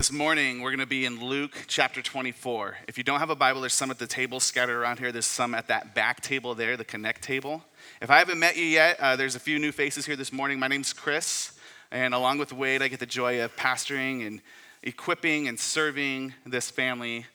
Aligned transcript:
This 0.00 0.12
morning, 0.12 0.60
we're 0.60 0.70
going 0.70 0.78
to 0.78 0.86
be 0.86 1.06
in 1.06 1.18
Luke 1.20 1.64
chapter 1.66 2.00
24. 2.00 2.78
If 2.86 2.98
you 2.98 3.02
don't 3.02 3.18
have 3.18 3.30
a 3.30 3.34
Bible, 3.34 3.62
there's 3.62 3.74
some 3.74 3.90
at 3.90 3.98
the 3.98 4.06
table 4.06 4.38
scattered 4.38 4.76
around 4.76 5.00
here. 5.00 5.10
There's 5.10 5.26
some 5.26 5.56
at 5.56 5.66
that 5.66 5.92
back 5.92 6.20
table 6.20 6.54
there, 6.54 6.76
the 6.76 6.84
Connect 6.84 7.20
table. 7.20 7.64
If 8.00 8.08
I 8.08 8.18
haven't 8.18 8.38
met 8.38 8.56
you 8.56 8.62
yet, 8.62 9.00
uh, 9.00 9.16
there's 9.16 9.34
a 9.34 9.40
few 9.40 9.58
new 9.58 9.72
faces 9.72 10.06
here 10.06 10.14
this 10.14 10.32
morning. 10.32 10.60
My 10.60 10.68
name's 10.68 10.92
Chris, 10.92 11.58
and 11.90 12.14
along 12.14 12.38
with 12.38 12.52
Wade, 12.52 12.80
I 12.80 12.86
get 12.86 13.00
the 13.00 13.06
joy 13.06 13.42
of 13.42 13.56
pastoring 13.56 14.24
and 14.24 14.40
equipping 14.84 15.48
and 15.48 15.58
serving 15.58 16.32
this 16.46 16.70
family, 16.70 17.26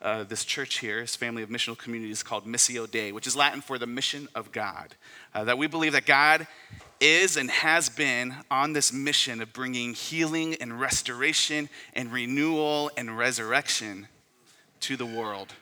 uh, 0.00 0.24
this 0.24 0.42
church 0.42 0.78
here, 0.78 1.02
this 1.02 1.16
family 1.16 1.42
of 1.42 1.50
missional 1.50 1.76
communities 1.76 2.22
called 2.22 2.46
Missio 2.46 2.90
Dei, 2.90 3.12
which 3.12 3.26
is 3.26 3.36
Latin 3.36 3.60
for 3.60 3.78
the 3.78 3.86
mission 3.86 4.26
of 4.34 4.52
God. 4.52 4.94
Uh, 5.34 5.44
that 5.44 5.58
we 5.58 5.66
believe 5.66 5.92
that 5.92 6.06
God 6.06 6.46
is 7.00 7.36
and 7.36 7.50
has 7.50 7.88
been 7.88 8.34
on 8.50 8.72
this 8.72 8.92
mission 8.92 9.40
of 9.40 9.52
bringing 9.52 9.94
healing 9.94 10.54
and 10.60 10.80
restoration 10.80 11.68
and 11.94 12.12
renewal 12.12 12.90
and 12.96 13.16
resurrection 13.16 14.08
to 14.80 14.96
the 14.96 15.06
world. 15.06 15.52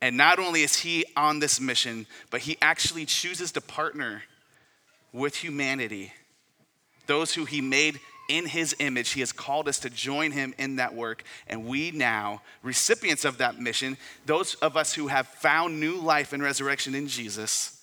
And 0.00 0.16
not 0.16 0.38
only 0.38 0.62
is 0.62 0.80
he 0.80 1.04
on 1.16 1.40
this 1.40 1.60
mission, 1.60 2.06
but 2.30 2.42
he 2.42 2.56
actually 2.62 3.04
chooses 3.04 3.52
to 3.52 3.60
partner 3.60 4.22
with 5.12 5.36
humanity, 5.36 6.12
those 7.06 7.34
who 7.34 7.44
he 7.44 7.60
made 7.60 7.98
in 8.28 8.46
his 8.46 8.76
image. 8.78 9.10
He 9.10 9.20
has 9.20 9.32
called 9.32 9.68
us 9.68 9.80
to 9.80 9.90
join 9.90 10.30
him 10.32 10.54
in 10.58 10.76
that 10.76 10.94
work. 10.94 11.24
And 11.48 11.64
we 11.64 11.90
now, 11.90 12.42
recipients 12.62 13.24
of 13.24 13.38
that 13.38 13.58
mission, 13.58 13.96
those 14.26 14.54
of 14.56 14.76
us 14.76 14.92
who 14.92 15.08
have 15.08 15.26
found 15.26 15.80
new 15.80 15.96
life 15.96 16.32
and 16.32 16.42
resurrection 16.42 16.94
in 16.94 17.08
Jesus, 17.08 17.82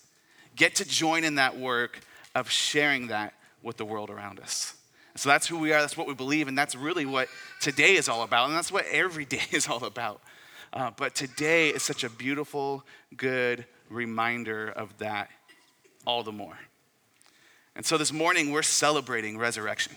get 0.56 0.76
to 0.76 0.86
join 0.86 1.24
in 1.24 1.36
that 1.36 1.58
work 1.58 2.00
of 2.36 2.50
sharing 2.50 3.08
that 3.08 3.34
with 3.64 3.78
the 3.78 3.86
world 3.86 4.10
around 4.10 4.40
us. 4.40 4.76
So 5.16 5.30
that's 5.30 5.48
who 5.48 5.58
we 5.58 5.72
are, 5.72 5.80
that's 5.80 5.96
what 5.96 6.08
we 6.08 6.14
believe, 6.14 6.50
and 6.50 6.58
that's 6.58 6.76
really 6.76 7.06
what 7.06 7.30
today 7.62 7.96
is 7.96 8.10
all 8.10 8.22
about, 8.24 8.48
and 8.48 8.56
that's 8.56 8.72
what 8.72 8.86
every 8.92 9.26
day 9.38 9.42
is 9.52 9.68
all 9.68 9.84
about. 9.86 10.22
Uh, 10.74 10.92
but 10.98 11.16
today 11.16 11.70
is 11.70 11.82
such 11.82 12.04
a 12.04 12.10
beautiful, 12.10 12.84
good 13.16 13.66
reminder 13.90 14.68
of 14.68 14.98
that 14.98 15.30
all 16.06 16.22
the 16.22 16.34
more. 16.34 16.58
And 17.76 17.86
so 17.86 17.98
this 17.98 18.12
morning, 18.12 18.52
we're 18.52 18.62
celebrating 18.62 19.38
resurrection. 19.38 19.96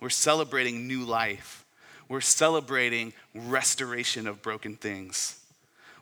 We're 0.00 0.10
celebrating 0.10 0.86
new 0.86 1.04
life. 1.04 1.64
We're 2.08 2.20
celebrating 2.20 3.12
restoration 3.34 4.26
of 4.26 4.42
broken 4.42 4.74
things. 4.76 5.40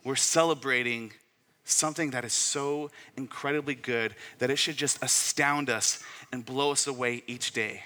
We're 0.05 0.17
celebrating 0.17 1.13
something 1.71 2.11
that 2.11 2.25
is 2.25 2.33
so 2.33 2.91
incredibly 3.17 3.75
good 3.75 4.15
that 4.39 4.51
it 4.51 4.57
should 4.57 4.77
just 4.77 5.03
astound 5.03 5.71
us 5.71 6.03
and 6.33 6.45
blow 6.45 6.73
us 6.73 6.87
away 6.87 7.23
each 7.27 7.53
day. 7.53 7.83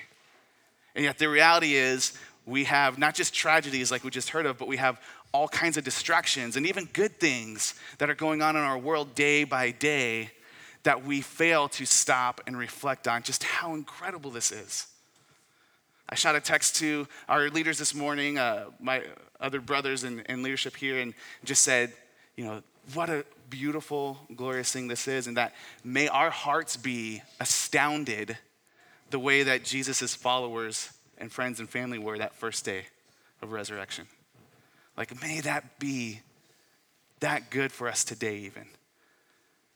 And 0.94 1.04
yet, 1.04 1.18
the 1.18 1.28
reality 1.28 1.74
is, 1.74 2.18
we 2.44 2.64
have 2.64 2.98
not 2.98 3.14
just 3.14 3.32
tragedies 3.32 3.90
like 3.90 4.04
we 4.04 4.10
just 4.10 4.30
heard 4.30 4.46
of, 4.46 4.58
but 4.58 4.68
we 4.68 4.76
have 4.76 5.00
all 5.32 5.48
kinds 5.48 5.76
of 5.76 5.84
distractions 5.84 6.56
and 6.56 6.66
even 6.66 6.84
good 6.92 7.18
things 7.18 7.74
that 7.98 8.10
are 8.10 8.14
going 8.14 8.42
on 8.42 8.56
in 8.56 8.62
our 8.62 8.78
world 8.78 9.14
day 9.14 9.44
by 9.44 9.70
day 9.70 10.30
that 10.82 11.04
we 11.04 11.20
fail 11.20 11.68
to 11.68 11.86
stop 11.86 12.40
and 12.46 12.58
reflect 12.58 13.06
on 13.06 13.22
just 13.22 13.44
how 13.44 13.74
incredible 13.74 14.30
this 14.30 14.50
is. 14.50 14.88
I 16.08 16.14
shot 16.14 16.34
a 16.34 16.40
text 16.40 16.76
to 16.76 17.06
our 17.28 17.48
leaders 17.48 17.78
this 17.78 17.94
morning, 17.94 18.36
uh, 18.36 18.66
my 18.80 19.04
other 19.40 19.60
brothers 19.60 20.04
in, 20.04 20.20
in 20.28 20.42
leadership 20.42 20.76
here, 20.76 20.98
and 20.98 21.14
just 21.44 21.62
said, 21.62 21.92
you 22.36 22.44
know, 22.44 22.62
what 22.94 23.08
a 23.08 23.24
beautiful, 23.52 24.18
glorious 24.34 24.72
thing 24.72 24.88
this 24.88 25.06
is, 25.06 25.26
and 25.26 25.36
that 25.36 25.52
may 25.84 26.08
our 26.08 26.30
hearts 26.30 26.78
be 26.78 27.20
astounded 27.38 28.38
the 29.10 29.18
way 29.18 29.42
that 29.42 29.62
Jesus' 29.62 30.14
followers 30.14 30.90
and 31.18 31.30
friends 31.30 31.60
and 31.60 31.68
family 31.68 31.98
were 31.98 32.16
that 32.16 32.34
first 32.34 32.64
day 32.64 32.86
of 33.42 33.52
resurrection. 33.52 34.06
Like, 34.96 35.20
may 35.20 35.40
that 35.40 35.78
be 35.78 36.20
that 37.20 37.50
good 37.50 37.72
for 37.72 37.88
us 37.88 38.04
today, 38.04 38.38
even. 38.38 38.64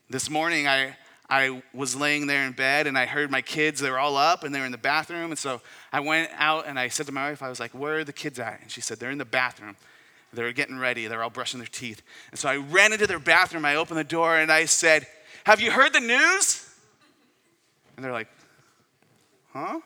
This 0.08 0.30
morning, 0.30 0.66
I, 0.66 0.96
I 1.28 1.62
was 1.74 1.94
laying 1.94 2.26
there 2.26 2.46
in 2.46 2.52
bed 2.52 2.86
and 2.86 2.96
I 2.96 3.04
heard 3.04 3.30
my 3.30 3.42
kids, 3.42 3.78
they 3.80 3.90
were 3.90 3.98
all 3.98 4.16
up 4.16 4.42
and 4.42 4.54
they 4.54 4.60
were 4.60 4.66
in 4.66 4.72
the 4.72 4.78
bathroom. 4.78 5.32
And 5.32 5.38
so 5.38 5.60
I 5.92 6.00
went 6.00 6.30
out 6.34 6.66
and 6.66 6.78
I 6.78 6.88
said 6.88 7.04
to 7.06 7.12
my 7.12 7.28
wife, 7.28 7.42
I 7.42 7.50
was 7.50 7.60
like, 7.60 7.72
Where 7.72 7.98
are 7.98 8.04
the 8.04 8.12
kids 8.14 8.38
at? 8.38 8.62
And 8.62 8.70
she 8.70 8.80
said, 8.80 8.98
They're 8.98 9.10
in 9.10 9.18
the 9.18 9.26
bathroom. 9.26 9.76
They 10.36 10.42
were 10.42 10.52
getting 10.52 10.78
ready. 10.78 11.06
They 11.06 11.16
were 11.16 11.22
all 11.22 11.30
brushing 11.30 11.58
their 11.58 11.66
teeth. 11.66 12.02
And 12.30 12.38
so 12.38 12.48
I 12.48 12.56
ran 12.56 12.92
into 12.92 13.06
their 13.06 13.18
bathroom. 13.18 13.64
I 13.64 13.76
opened 13.76 13.98
the 13.98 14.04
door 14.04 14.36
and 14.36 14.52
I 14.52 14.66
said, 14.66 15.06
Have 15.44 15.60
you 15.60 15.70
heard 15.70 15.92
the 15.92 16.00
news? 16.00 16.68
And 17.96 18.04
they're 18.04 18.12
like, 18.12 18.28
Huh? 19.52 19.80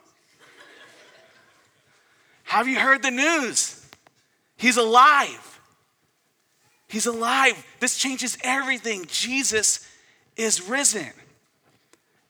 Have 2.42 2.66
you 2.66 2.80
heard 2.80 3.02
the 3.02 3.12
news? 3.12 3.86
He's 4.56 4.76
alive. 4.76 5.60
He's 6.88 7.06
alive. 7.06 7.64
This 7.78 7.96
changes 7.96 8.36
everything. 8.42 9.04
Jesus 9.06 9.88
is 10.36 10.68
risen. 10.68 11.12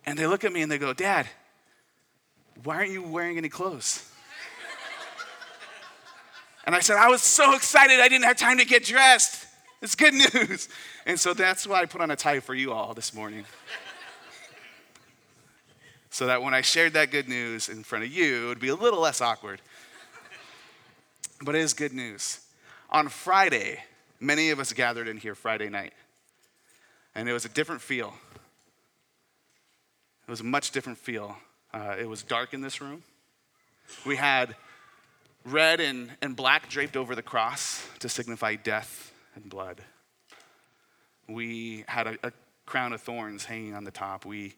And 0.05 0.19
they 0.19 0.27
look 0.27 0.45
at 0.45 0.53
me 0.53 0.61
and 0.61 0.71
they 0.71 0.77
go, 0.77 0.93
Dad, 0.93 1.27
why 2.65 2.77
aren't 2.77 2.91
you 2.91 3.03
wearing 3.03 3.39
any 3.39 3.49
clothes? 3.49 4.10
And 6.65 6.75
I 6.75 6.81
said, 6.81 6.97
I 6.97 7.09
was 7.09 7.23
so 7.23 7.55
excited 7.55 8.01
I 8.01 8.09
didn't 8.09 8.25
have 8.25 8.37
time 8.37 8.59
to 8.59 8.65
get 8.65 8.85
dressed. 8.85 9.47
It's 9.83 9.95
good 9.95 10.15
news. 10.15 10.69
And 11.07 11.19
so 11.19 11.33
that's 11.33 11.67
why 11.67 11.81
I 11.81 11.87
put 11.87 12.03
on 12.03 12.11
a 12.11 12.15
tie 12.15 12.41
for 12.41 12.55
you 12.55 12.73
all 12.73 12.93
this 12.93 13.15
morning. 13.15 13.45
so 16.11 16.27
that 16.27 16.43
when 16.43 16.53
I 16.53 16.61
shared 16.61 16.93
that 16.93 17.11
good 17.11 17.27
news 17.27 17.71
in 17.71 17.83
front 17.83 18.05
of 18.05 18.13
you, 18.13 18.45
it 18.45 18.49
would 18.49 18.61
be 18.61 18.69
a 18.69 18.75
little 18.75 19.01
less 19.01 19.21
awkward. 19.21 19.61
But 21.43 21.55
it 21.55 21.63
is 21.63 21.73
good 21.73 21.95
news. 21.95 22.41
On 22.91 23.09
Friday, 23.09 23.83
many 24.21 24.51
of 24.51 24.61
us 24.61 24.75
gathered 24.75 25.09
in 25.09 25.17
here 25.17 25.35
Friday 25.35 25.71
night, 25.71 25.95
and 27.15 27.29
it 27.29 27.33
was 27.33 27.47
a 27.47 27.49
different 27.49 27.81
feel. 27.81 28.13
It 30.29 30.31
was 30.31 30.41
a 30.41 30.45
much 30.45 30.71
different 30.71 30.99
feel. 30.99 31.37
Uh, 31.73 31.97
it 31.99 32.09
was 32.09 32.23
dark 32.23 32.53
in 32.53 32.61
this 32.61 32.81
room. 32.81 33.03
We 34.05 34.17
had 34.17 34.55
red 35.51 35.81
and, 35.81 36.11
and 36.23 36.37
black 36.37 36.69
draped 36.69 36.97
over 36.97 37.15
the 37.15 37.23
cross 37.23 37.87
to 37.99 38.09
signify 38.09 38.57
death 38.57 39.13
and 39.35 39.49
blood. 39.49 39.81
We 41.29 41.85
had 41.89 42.07
a, 42.07 42.17
a 42.23 42.33
crown 42.67 42.93
of 42.93 43.01
thorns 43.01 43.45
hanging 43.45 43.75
on 43.75 43.85
the 43.85 43.91
top. 43.91 44.25
We, 44.25 44.55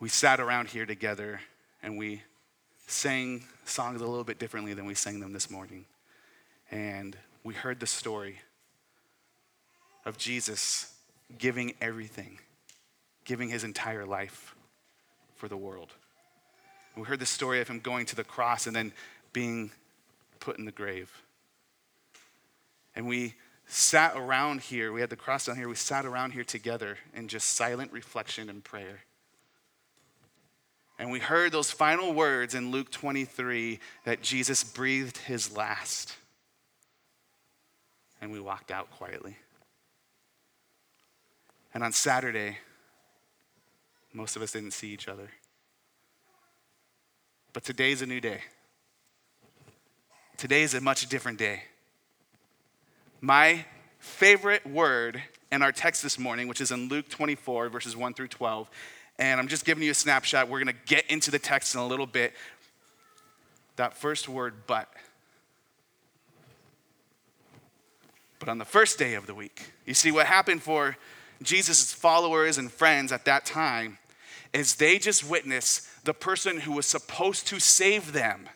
we 0.00 0.08
sat 0.08 0.40
around 0.40 0.68
here 0.68 0.86
together 0.86 1.40
and 1.82 1.96
we 1.96 2.22
sang 2.86 3.44
songs 3.64 4.00
a 4.00 4.06
little 4.06 4.24
bit 4.24 4.38
differently 4.38 4.74
than 4.74 4.86
we 4.86 4.94
sang 4.94 5.20
them 5.20 5.32
this 5.32 5.50
morning. 5.50 5.84
And 6.70 7.16
we 7.44 7.54
heard 7.54 7.80
the 7.80 7.86
story 7.86 8.38
of 10.04 10.18
Jesus 10.18 10.92
giving 11.38 11.74
everything, 11.80 12.38
giving 13.24 13.48
his 13.48 13.64
entire 13.64 14.06
life 14.06 14.54
for 15.34 15.48
the 15.48 15.56
world. 15.56 15.92
We 16.96 17.02
heard 17.02 17.20
the 17.20 17.26
story 17.26 17.60
of 17.60 17.68
him 17.68 17.80
going 17.80 18.06
to 18.06 18.16
the 18.16 18.24
cross 18.24 18.66
and 18.66 18.74
then 18.74 18.92
being 19.32 19.70
put 20.40 20.58
in 20.58 20.64
the 20.64 20.72
grave. 20.72 21.10
And 22.94 23.06
we 23.06 23.34
sat 23.66 24.16
around 24.16 24.60
here, 24.60 24.92
we 24.92 25.00
had 25.00 25.10
the 25.10 25.16
cross 25.16 25.46
down 25.46 25.56
here, 25.56 25.68
we 25.68 25.74
sat 25.74 26.06
around 26.06 26.32
here 26.32 26.44
together 26.44 26.98
in 27.14 27.28
just 27.28 27.48
silent 27.48 27.92
reflection 27.92 28.48
and 28.48 28.62
prayer. 28.62 29.00
And 30.98 31.10
we 31.10 31.18
heard 31.18 31.52
those 31.52 31.70
final 31.70 32.14
words 32.14 32.54
in 32.54 32.70
Luke 32.70 32.90
23 32.90 33.80
that 34.04 34.22
Jesus 34.22 34.64
breathed 34.64 35.18
his 35.18 35.54
last. 35.54 36.16
And 38.20 38.32
we 38.32 38.40
walked 38.40 38.70
out 38.70 38.90
quietly. 38.90 39.36
And 41.74 41.84
on 41.84 41.92
Saturday, 41.92 42.56
most 44.14 44.36
of 44.36 44.42
us 44.42 44.52
didn't 44.52 44.70
see 44.70 44.88
each 44.88 45.08
other. 45.08 45.28
But 47.52 47.64
today's 47.64 48.00
a 48.00 48.06
new 48.06 48.20
day. 48.20 48.40
Today 50.36 50.62
is 50.62 50.74
a 50.74 50.82
much 50.82 51.08
different 51.08 51.38
day. 51.38 51.62
My 53.22 53.64
favorite 53.98 54.66
word 54.66 55.22
in 55.50 55.62
our 55.62 55.72
text 55.72 56.02
this 56.02 56.18
morning, 56.18 56.46
which 56.46 56.60
is 56.60 56.70
in 56.70 56.90
Luke 56.90 57.08
24, 57.08 57.70
verses 57.70 57.96
1 57.96 58.12
through 58.12 58.28
12, 58.28 58.68
and 59.18 59.40
I'm 59.40 59.48
just 59.48 59.64
giving 59.64 59.82
you 59.82 59.92
a 59.92 59.94
snapshot. 59.94 60.50
We're 60.50 60.62
going 60.62 60.74
to 60.74 60.94
get 60.94 61.06
into 61.10 61.30
the 61.30 61.38
text 61.38 61.74
in 61.74 61.80
a 61.80 61.86
little 61.86 62.06
bit. 62.06 62.34
That 63.76 63.96
first 63.96 64.28
word, 64.28 64.52
but. 64.66 64.92
But 68.38 68.50
on 68.50 68.58
the 68.58 68.66
first 68.66 68.98
day 68.98 69.14
of 69.14 69.26
the 69.26 69.34
week, 69.34 69.72
you 69.86 69.94
see 69.94 70.12
what 70.12 70.26
happened 70.26 70.62
for 70.62 70.98
Jesus' 71.42 71.94
followers 71.94 72.58
and 72.58 72.70
friends 72.70 73.10
at 73.10 73.24
that 73.24 73.46
time 73.46 73.96
is 74.52 74.76
they 74.76 74.98
just 74.98 75.26
witnessed 75.26 76.04
the 76.04 76.12
person 76.12 76.60
who 76.60 76.72
was 76.72 76.84
supposed 76.84 77.46
to 77.46 77.58
save 77.58 78.12
them 78.12 78.50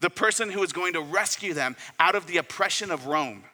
the 0.00 0.10
person 0.10 0.50
who 0.50 0.60
was 0.60 0.72
going 0.72 0.92
to 0.92 1.00
rescue 1.00 1.54
them 1.54 1.76
out 1.98 2.14
of 2.14 2.26
the 2.26 2.36
oppression 2.36 2.90
of 2.90 3.06
Rome. 3.06 3.44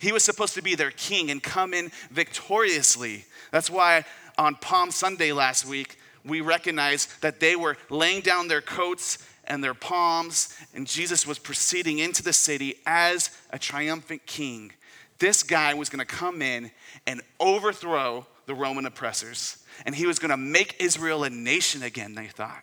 He 0.00 0.12
was 0.12 0.22
supposed 0.22 0.54
to 0.54 0.62
be 0.62 0.74
their 0.74 0.90
king 0.90 1.30
and 1.30 1.42
come 1.42 1.74
in 1.74 1.90
victoriously. 2.10 3.24
That's 3.50 3.70
why 3.70 4.04
on 4.36 4.56
Palm 4.56 4.90
Sunday 4.90 5.32
last 5.32 5.66
week, 5.66 5.98
we 6.24 6.40
recognized 6.40 7.22
that 7.22 7.40
they 7.40 7.56
were 7.56 7.76
laying 7.90 8.20
down 8.20 8.48
their 8.48 8.60
coats 8.60 9.18
and 9.44 9.64
their 9.64 9.74
palms, 9.74 10.54
and 10.74 10.86
Jesus 10.86 11.26
was 11.26 11.38
proceeding 11.38 11.98
into 11.98 12.22
the 12.22 12.34
city 12.34 12.76
as 12.86 13.36
a 13.50 13.58
triumphant 13.58 14.26
king. 14.26 14.72
This 15.18 15.42
guy 15.42 15.74
was 15.74 15.88
going 15.88 16.06
to 16.06 16.14
come 16.14 16.42
in 16.42 16.70
and 17.06 17.22
overthrow 17.40 18.26
the 18.46 18.54
Roman 18.54 18.84
oppressors, 18.84 19.64
and 19.86 19.94
he 19.94 20.06
was 20.06 20.18
going 20.18 20.30
to 20.30 20.36
make 20.36 20.76
Israel 20.78 21.24
a 21.24 21.30
nation 21.30 21.82
again, 21.82 22.14
they 22.14 22.26
thought. 22.26 22.62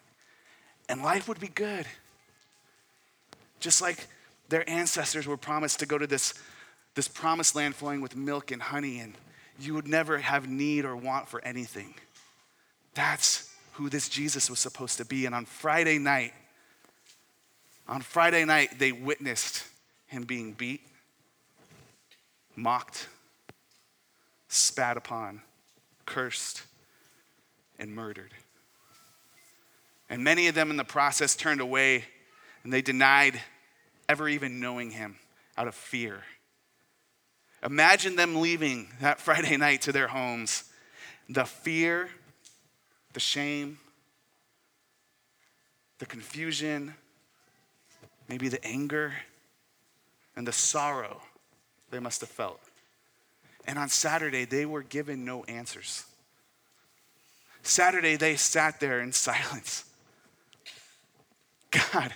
And 0.87 1.01
life 1.01 1.27
would 1.27 1.39
be 1.39 1.47
good. 1.47 1.87
Just 3.59 3.81
like 3.81 4.07
their 4.49 4.67
ancestors 4.69 5.27
were 5.27 5.37
promised 5.37 5.79
to 5.79 5.85
go 5.85 5.97
to 5.97 6.07
this, 6.07 6.33
this 6.93 7.07
promised 7.07 7.55
land 7.55 7.75
flowing 7.75 8.01
with 8.01 8.15
milk 8.15 8.51
and 8.51 8.61
honey, 8.61 8.99
and 8.99 9.13
you 9.59 9.73
would 9.73 9.87
never 9.87 10.19
have 10.19 10.47
need 10.49 10.85
or 10.85 10.95
want 10.95 11.27
for 11.27 11.43
anything. 11.43 11.95
That's 12.93 13.51
who 13.73 13.89
this 13.89 14.07
Jesus 14.07 14.49
was 14.49 14.59
supposed 14.59 14.97
to 14.97 15.05
be. 15.05 15.25
And 15.25 15.35
on 15.35 15.45
Friday 15.45 15.97
night, 15.97 16.33
on 17.87 18.01
Friday 18.01 18.45
night, 18.45 18.79
they 18.79 18.91
witnessed 18.91 19.63
him 20.07 20.23
being 20.23 20.53
beat, 20.53 20.81
mocked, 22.55 23.07
spat 24.47 24.97
upon, 24.97 25.41
cursed, 26.05 26.63
and 27.77 27.93
murdered. 27.93 28.31
And 30.09 30.23
many 30.23 30.47
of 30.47 30.55
them 30.55 30.69
in 30.69 30.77
the 30.77 30.83
process 30.83 31.35
turned 31.35 31.61
away 31.61 32.05
and 32.65 32.73
they 32.73 32.81
denied 32.81 33.39
ever 34.09 34.27
even 34.27 34.59
knowing 34.59 34.89
him 34.89 35.17
out 35.55 35.67
of 35.67 35.75
fear. 35.75 36.23
Imagine 37.63 38.15
them 38.15 38.41
leaving 38.41 38.87
that 38.99 39.19
Friday 39.21 39.55
night 39.55 39.83
to 39.83 39.91
their 39.91 40.07
homes. 40.07 40.63
The 41.29 41.45
fear, 41.45 42.09
the 43.13 43.19
shame, 43.19 43.77
the 45.99 46.07
confusion, 46.07 46.95
maybe 48.27 48.49
the 48.49 48.65
anger, 48.65 49.13
and 50.35 50.47
the 50.47 50.51
sorrow 50.51 51.21
they 51.91 51.99
must 51.99 52.21
have 52.21 52.31
felt. 52.31 52.59
And 53.67 53.77
on 53.77 53.89
Saturday, 53.89 54.45
they 54.45 54.65
were 54.65 54.81
given 54.81 55.23
no 55.23 55.43
answers. 55.43 56.03
Saturday, 57.61 58.15
they 58.15 58.35
sat 58.35 58.79
there 58.79 59.01
in 59.01 59.11
silence. 59.11 59.85
God, 61.69 62.13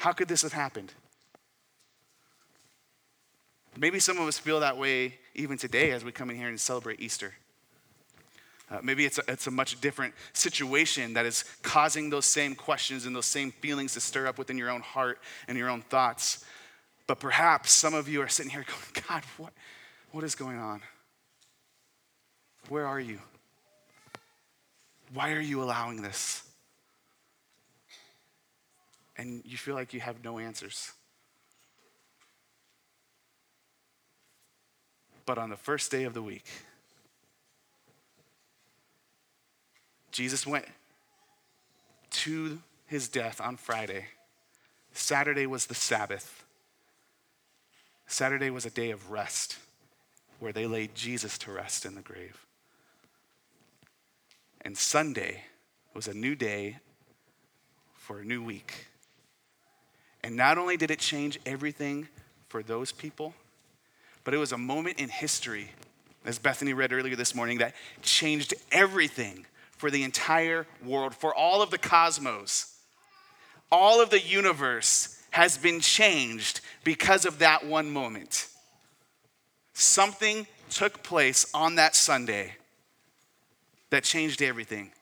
how 0.00 0.12
could 0.12 0.28
this 0.28 0.40
have 0.40 0.54
happened? 0.54 0.94
Maybe 3.76 4.00
some 4.00 4.16
of 4.16 4.26
us 4.26 4.38
feel 4.38 4.60
that 4.60 4.78
way 4.78 5.18
even 5.34 5.58
today 5.58 5.90
as 5.90 6.02
we 6.02 6.10
come 6.10 6.30
in 6.30 6.36
here 6.36 6.48
and 6.48 6.58
celebrate 6.58 7.00
Easter. 7.00 7.34
Uh, 8.70 8.78
maybe 8.82 9.04
it's 9.04 9.18
a, 9.18 9.22
it's 9.28 9.46
a 9.46 9.50
much 9.50 9.78
different 9.82 10.14
situation 10.32 11.12
that 11.12 11.26
is 11.26 11.44
causing 11.60 12.08
those 12.08 12.24
same 12.24 12.54
questions 12.54 13.04
and 13.04 13.14
those 13.14 13.26
same 13.26 13.52
feelings 13.52 13.92
to 13.92 14.00
stir 14.00 14.26
up 14.26 14.38
within 14.38 14.56
your 14.56 14.70
own 14.70 14.80
heart 14.80 15.18
and 15.48 15.58
your 15.58 15.68
own 15.68 15.82
thoughts. 15.82 16.46
But 17.06 17.20
perhaps 17.20 17.70
some 17.70 17.92
of 17.92 18.08
you 18.08 18.22
are 18.22 18.28
sitting 18.28 18.50
here 18.50 18.64
going, 18.66 19.06
God, 19.06 19.22
what, 19.36 19.52
what 20.12 20.24
is 20.24 20.34
going 20.34 20.56
on? 20.56 20.80
Where 22.70 22.86
are 22.86 23.00
you? 23.00 23.18
Why 25.12 25.32
are 25.32 25.40
you 25.40 25.62
allowing 25.62 26.00
this? 26.00 26.49
And 29.20 29.42
you 29.44 29.58
feel 29.58 29.74
like 29.74 29.92
you 29.92 30.00
have 30.00 30.24
no 30.24 30.38
answers. 30.38 30.92
But 35.26 35.36
on 35.36 35.50
the 35.50 35.58
first 35.58 35.90
day 35.90 36.04
of 36.04 36.14
the 36.14 36.22
week, 36.22 36.46
Jesus 40.10 40.46
went 40.46 40.64
to 42.12 42.60
his 42.86 43.08
death 43.08 43.42
on 43.42 43.58
Friday. 43.58 44.06
Saturday 44.94 45.46
was 45.46 45.66
the 45.66 45.74
Sabbath. 45.74 46.46
Saturday 48.06 48.48
was 48.48 48.64
a 48.64 48.70
day 48.70 48.90
of 48.90 49.10
rest 49.10 49.58
where 50.38 50.54
they 50.54 50.66
laid 50.66 50.94
Jesus 50.94 51.36
to 51.36 51.52
rest 51.52 51.84
in 51.84 51.94
the 51.94 52.00
grave. 52.00 52.46
And 54.62 54.78
Sunday 54.78 55.42
was 55.92 56.08
a 56.08 56.14
new 56.14 56.34
day 56.34 56.78
for 57.92 58.20
a 58.20 58.24
new 58.24 58.42
week. 58.42 58.86
And 60.22 60.36
not 60.36 60.58
only 60.58 60.76
did 60.76 60.90
it 60.90 60.98
change 60.98 61.38
everything 61.46 62.08
for 62.48 62.62
those 62.62 62.92
people, 62.92 63.34
but 64.24 64.34
it 64.34 64.38
was 64.38 64.52
a 64.52 64.58
moment 64.58 64.98
in 64.98 65.08
history, 65.08 65.70
as 66.24 66.38
Bethany 66.38 66.74
read 66.74 66.92
earlier 66.92 67.16
this 67.16 67.34
morning, 67.34 67.58
that 67.58 67.74
changed 68.02 68.54
everything 68.70 69.46
for 69.72 69.90
the 69.90 70.02
entire 70.02 70.66
world, 70.84 71.14
for 71.14 71.34
all 71.34 71.62
of 71.62 71.70
the 71.70 71.78
cosmos. 71.78 72.76
All 73.72 74.02
of 74.02 74.10
the 74.10 74.20
universe 74.20 75.16
has 75.30 75.56
been 75.56 75.80
changed 75.80 76.60
because 76.84 77.24
of 77.24 77.38
that 77.38 77.64
one 77.64 77.90
moment. 77.90 78.48
Something 79.72 80.46
took 80.68 81.02
place 81.02 81.46
on 81.54 81.76
that 81.76 81.96
Sunday 81.96 82.56
that 83.88 84.04
changed 84.04 84.42
everything, 84.42 84.92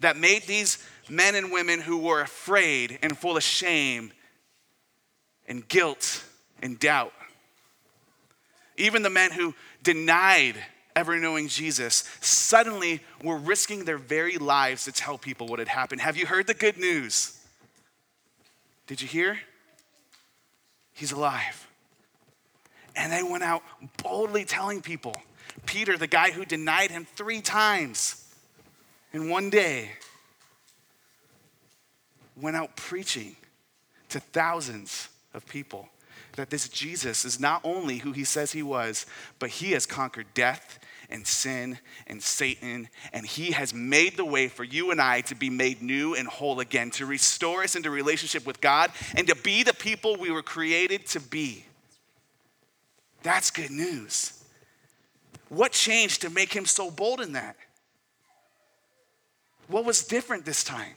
that 0.00 0.16
made 0.16 0.42
these 0.42 0.84
men 1.08 1.34
and 1.34 1.50
women 1.50 1.80
who 1.80 1.98
were 1.98 2.20
afraid 2.20 2.98
and 3.02 3.16
full 3.16 3.36
of 3.36 3.42
shame 3.42 4.12
and 5.48 5.66
guilt 5.68 6.24
and 6.62 6.78
doubt 6.78 7.12
even 8.76 9.02
the 9.02 9.10
men 9.10 9.32
who 9.32 9.54
denied 9.82 10.56
ever 10.94 11.18
knowing 11.18 11.48
Jesus, 11.48 12.04
suddenly 12.20 13.02
were 13.22 13.36
risking 13.36 13.84
their 13.84 13.98
very 13.98 14.38
lives 14.38 14.84
to 14.84 14.92
tell 14.92 15.18
people 15.18 15.46
what 15.46 15.58
had 15.58 15.68
happened. 15.68 16.00
Have 16.00 16.16
you 16.16 16.26
heard 16.26 16.46
the 16.46 16.54
good 16.54 16.78
news? 16.78 17.38
Did 18.86 19.02
you 19.02 19.08
hear? 19.08 19.38
He's 20.94 21.12
alive. 21.12 21.68
And 22.94 23.12
they 23.12 23.22
went 23.22 23.42
out 23.42 23.62
boldly 24.02 24.46
telling 24.46 24.80
people. 24.80 25.14
Peter, 25.66 25.98
the 25.98 26.06
guy 26.06 26.30
who 26.30 26.44
denied 26.44 26.90
him 26.90 27.06
three 27.14 27.42
times 27.42 28.24
in 29.12 29.28
one 29.28 29.50
day, 29.50 29.90
went 32.40 32.56
out 32.56 32.74
preaching 32.76 33.36
to 34.08 34.20
thousands 34.20 35.08
of 35.36 35.46
people 35.46 35.88
that 36.36 36.50
this 36.50 36.68
Jesus 36.68 37.24
is 37.24 37.40
not 37.40 37.60
only 37.64 37.98
who 37.98 38.12
he 38.12 38.24
says 38.24 38.52
he 38.52 38.62
was, 38.62 39.06
but 39.38 39.50
he 39.50 39.72
has 39.72 39.86
conquered 39.86 40.26
death 40.34 40.78
and 41.08 41.26
sin 41.26 41.78
and 42.06 42.22
Satan, 42.22 42.88
and 43.12 43.26
he 43.26 43.52
has 43.52 43.72
made 43.72 44.16
the 44.16 44.24
way 44.24 44.48
for 44.48 44.64
you 44.64 44.90
and 44.90 45.00
I 45.00 45.20
to 45.22 45.34
be 45.34 45.50
made 45.50 45.82
new 45.82 46.14
and 46.14 46.26
whole 46.26 46.60
again, 46.60 46.90
to 46.92 47.06
restore 47.06 47.62
us 47.62 47.76
into 47.76 47.90
relationship 47.90 48.46
with 48.46 48.60
God, 48.60 48.90
and 49.16 49.26
to 49.28 49.36
be 49.36 49.62
the 49.62 49.74
people 49.74 50.16
we 50.16 50.30
were 50.30 50.42
created 50.42 51.06
to 51.08 51.20
be. 51.20 51.64
That's 53.22 53.50
good 53.50 53.70
news. 53.70 54.44
What 55.48 55.72
changed 55.72 56.22
to 56.22 56.30
make 56.30 56.52
him 56.52 56.66
so 56.66 56.90
bold 56.90 57.20
in 57.20 57.32
that? 57.32 57.56
What 59.68 59.84
was 59.84 60.04
different 60.04 60.44
this 60.44 60.64
time? 60.64 60.94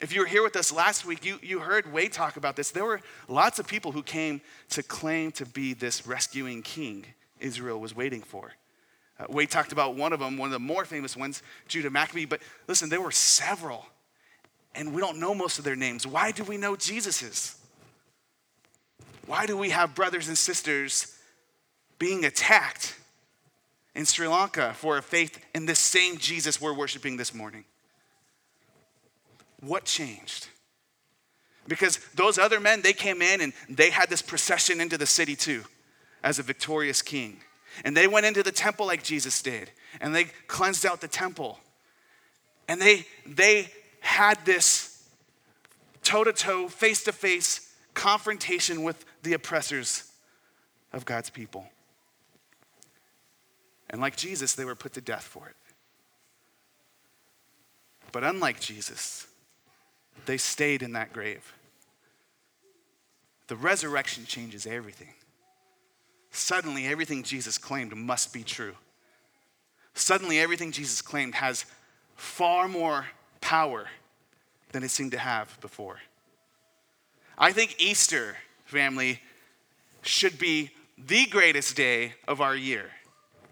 If 0.00 0.12
you 0.12 0.20
were 0.20 0.26
here 0.26 0.42
with 0.42 0.56
us 0.56 0.72
last 0.72 1.06
week, 1.06 1.24
you, 1.24 1.38
you 1.42 1.60
heard 1.60 1.90
Wade 1.90 2.12
talk 2.12 2.36
about 2.36 2.54
this. 2.54 2.70
There 2.70 2.84
were 2.84 3.00
lots 3.28 3.58
of 3.58 3.66
people 3.66 3.92
who 3.92 4.02
came 4.02 4.42
to 4.70 4.82
claim 4.82 5.32
to 5.32 5.46
be 5.46 5.72
this 5.72 6.06
rescuing 6.06 6.62
king 6.62 7.06
Israel 7.40 7.80
was 7.80 7.96
waiting 7.96 8.20
for. 8.20 8.52
Uh, 9.18 9.24
Wade 9.30 9.50
talked 9.50 9.72
about 9.72 9.94
one 9.94 10.12
of 10.12 10.20
them, 10.20 10.36
one 10.36 10.48
of 10.48 10.52
the 10.52 10.58
more 10.58 10.84
famous 10.84 11.16
ones, 11.16 11.42
Judah 11.68 11.88
Maccabee. 11.88 12.26
But 12.26 12.42
listen, 12.66 12.90
there 12.90 13.00
were 13.00 13.10
several, 13.10 13.86
and 14.74 14.94
we 14.94 15.00
don't 15.00 15.18
know 15.18 15.34
most 15.34 15.58
of 15.58 15.64
their 15.64 15.76
names. 15.76 16.06
Why 16.06 16.30
do 16.30 16.44
we 16.44 16.58
know 16.58 16.76
Jesus's? 16.76 17.56
Why 19.26 19.46
do 19.46 19.56
we 19.56 19.70
have 19.70 19.94
brothers 19.94 20.28
and 20.28 20.36
sisters 20.36 21.16
being 21.98 22.26
attacked 22.26 22.96
in 23.94 24.04
Sri 24.04 24.28
Lanka 24.28 24.74
for 24.74 24.98
a 24.98 25.02
faith 25.02 25.42
in 25.54 25.64
the 25.64 25.74
same 25.74 26.18
Jesus 26.18 26.60
we're 26.60 26.74
worshiping 26.74 27.16
this 27.16 27.32
morning? 27.32 27.64
What 29.66 29.84
changed? 29.84 30.46
Because 31.66 31.98
those 32.14 32.38
other 32.38 32.60
men, 32.60 32.82
they 32.82 32.92
came 32.92 33.20
in 33.20 33.40
and 33.40 33.52
they 33.68 33.90
had 33.90 34.08
this 34.08 34.22
procession 34.22 34.80
into 34.80 34.96
the 34.96 35.06
city 35.06 35.34
too 35.34 35.64
as 36.22 36.38
a 36.38 36.42
victorious 36.42 37.02
king. 37.02 37.38
And 37.84 37.96
they 37.96 38.06
went 38.06 38.26
into 38.26 38.42
the 38.42 38.52
temple 38.52 38.86
like 38.86 39.02
Jesus 39.02 39.42
did, 39.42 39.70
and 40.00 40.14
they 40.14 40.24
cleansed 40.46 40.86
out 40.86 41.00
the 41.00 41.08
temple. 41.08 41.58
And 42.68 42.80
they, 42.80 43.04
they 43.26 43.68
had 44.00 44.44
this 44.46 45.04
toe 46.02 46.24
to 46.24 46.32
toe, 46.32 46.68
face 46.68 47.04
to 47.04 47.12
face 47.12 47.74
confrontation 47.92 48.82
with 48.82 49.04
the 49.24 49.32
oppressors 49.32 50.10
of 50.92 51.04
God's 51.04 51.28
people. 51.28 51.68
And 53.90 54.00
like 54.00 54.16
Jesus, 54.16 54.54
they 54.54 54.64
were 54.64 54.74
put 54.74 54.94
to 54.94 55.00
death 55.00 55.24
for 55.24 55.48
it. 55.48 55.56
But 58.12 58.24
unlike 58.24 58.60
Jesus, 58.60 59.25
they 60.24 60.38
stayed 60.38 60.82
in 60.82 60.92
that 60.92 61.12
grave. 61.12 61.52
The 63.48 63.56
resurrection 63.56 64.24
changes 64.24 64.66
everything. 64.66 65.12
Suddenly, 66.30 66.86
everything 66.86 67.22
Jesus 67.22 67.58
claimed 67.58 67.94
must 67.94 68.32
be 68.32 68.42
true. 68.42 68.74
Suddenly, 69.94 70.38
everything 70.38 70.72
Jesus 70.72 71.00
claimed 71.00 71.34
has 71.36 71.64
far 72.16 72.68
more 72.68 73.06
power 73.40 73.86
than 74.72 74.82
it 74.82 74.90
seemed 74.90 75.12
to 75.12 75.18
have 75.18 75.58
before. 75.60 75.98
I 77.38 77.52
think 77.52 77.76
Easter, 77.78 78.36
family, 78.64 79.20
should 80.02 80.38
be 80.38 80.70
the 80.98 81.26
greatest 81.26 81.76
day 81.76 82.14
of 82.26 82.40
our 82.40 82.56
year, 82.56 82.90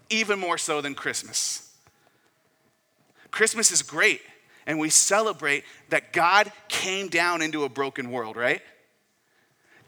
even 0.09 0.39
more 0.39 0.57
so 0.57 0.81
than 0.81 0.95
Christmas. 0.95 1.73
Christmas 3.31 3.71
is 3.71 3.81
great, 3.81 4.21
and 4.65 4.79
we 4.79 4.89
celebrate 4.89 5.63
that 5.89 6.13
God 6.13 6.51
came 6.67 7.07
down 7.07 7.41
into 7.41 7.63
a 7.63 7.69
broken 7.69 8.11
world, 8.11 8.35
right? 8.35 8.61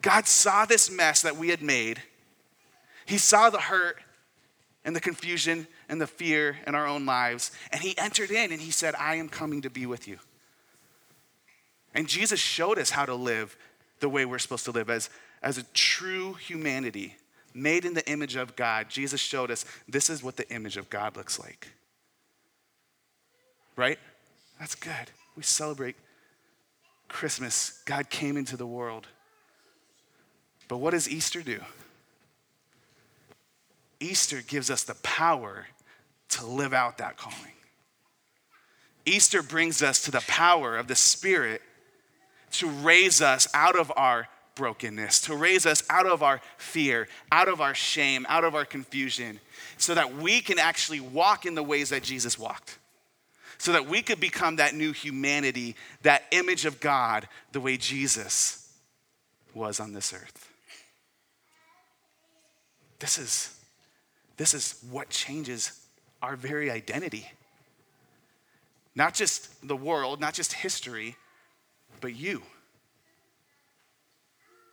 God 0.01 0.27
saw 0.27 0.65
this 0.65 0.91
mess 0.91 1.21
that 1.21 1.37
we 1.37 1.49
had 1.49 1.61
made. 1.61 2.01
He 3.05 3.17
saw 3.17 3.49
the 3.49 3.59
hurt 3.59 3.97
and 4.85 4.95
the 4.95 5.01
confusion 5.01 5.67
and 5.89 5.99
the 5.99 6.07
fear 6.07 6.57
in 6.67 6.75
our 6.75 6.87
own 6.87 7.05
lives, 7.05 7.51
and 7.71 7.81
He 7.81 7.97
entered 7.97 8.31
in 8.31 8.51
and 8.51 8.61
He 8.61 8.71
said, 8.71 8.95
I 8.95 9.15
am 9.15 9.29
coming 9.29 9.61
to 9.63 9.69
be 9.69 9.85
with 9.85 10.07
you. 10.07 10.19
And 11.93 12.07
Jesus 12.07 12.39
showed 12.39 12.77
us 12.77 12.91
how 12.91 13.05
to 13.05 13.15
live 13.15 13.57
the 13.99 14.09
way 14.09 14.25
we're 14.25 14.39
supposed 14.39 14.65
to 14.65 14.71
live 14.71 14.89
as, 14.89 15.09
as 15.41 15.57
a 15.57 15.63
true 15.73 16.33
humanity 16.33 17.15
made 17.53 17.85
in 17.85 17.95
the 17.95 18.07
image 18.09 18.35
of 18.35 18.55
God. 18.55 18.87
Jesus 18.89 19.19
showed 19.19 19.49
us 19.49 19.65
this 19.87 20.09
is 20.09 20.21
what 20.21 20.37
the 20.37 20.47
image 20.53 20.77
of 20.77 20.89
God 20.89 21.17
looks 21.17 21.39
like. 21.39 21.69
Right? 23.75 23.97
That's 24.59 24.75
good. 24.75 25.11
We 25.35 25.43
celebrate 25.43 25.95
Christmas. 27.07 27.81
God 27.85 28.09
came 28.09 28.37
into 28.37 28.57
the 28.57 28.67
world. 28.67 29.07
But 30.67 30.77
what 30.77 30.91
does 30.91 31.09
Easter 31.09 31.41
do? 31.41 31.59
Easter 33.99 34.41
gives 34.41 34.69
us 34.69 34.83
the 34.83 34.95
power 34.95 35.67
to 36.29 36.45
live 36.45 36.73
out 36.73 36.97
that 36.97 37.17
calling. 37.17 37.53
Easter 39.05 39.41
brings 39.41 39.81
us 39.81 40.01
to 40.03 40.11
the 40.11 40.23
power 40.27 40.77
of 40.77 40.87
the 40.87 40.95
Spirit 40.95 41.61
to 42.51 42.69
raise 42.69 43.21
us 43.21 43.47
out 43.53 43.77
of 43.77 43.91
our 43.95 44.27
brokenness, 44.55 45.21
to 45.21 45.35
raise 45.35 45.65
us 45.65 45.83
out 45.89 46.05
of 46.05 46.21
our 46.23 46.41
fear, 46.57 47.07
out 47.31 47.47
of 47.47 47.61
our 47.61 47.73
shame, 47.73 48.25
out 48.27 48.43
of 48.43 48.55
our 48.55 48.65
confusion, 48.65 49.39
so 49.77 49.93
that 49.93 50.15
we 50.15 50.41
can 50.41 50.59
actually 50.59 50.99
walk 50.99 51.45
in 51.45 51.55
the 51.55 51.63
ways 51.63 51.89
that 51.89 52.03
Jesus 52.03 52.37
walked. 52.37 52.77
So 53.57 53.71
that 53.73 53.87
we 53.87 54.01
could 54.01 54.19
become 54.19 54.57
that 54.57 54.75
new 54.75 54.91
humanity, 54.91 55.75
that 56.03 56.23
image 56.31 56.65
of 56.65 56.79
God, 56.79 57.27
the 57.51 57.59
way 57.59 57.77
Jesus 57.77 58.71
was 59.53 59.79
on 59.79 59.93
this 59.93 60.13
earth. 60.13 60.51
This 62.99 63.17
is, 63.17 63.57
this 64.37 64.53
is 64.53 64.83
what 64.89 65.09
changes 65.09 65.71
our 66.21 66.35
very 66.35 66.71
identity. 66.71 67.29
Not 68.95 69.13
just 69.13 69.67
the 69.67 69.75
world, 69.75 70.19
not 70.19 70.33
just 70.33 70.53
history, 70.53 71.15
but 72.01 72.15
you. 72.15 72.41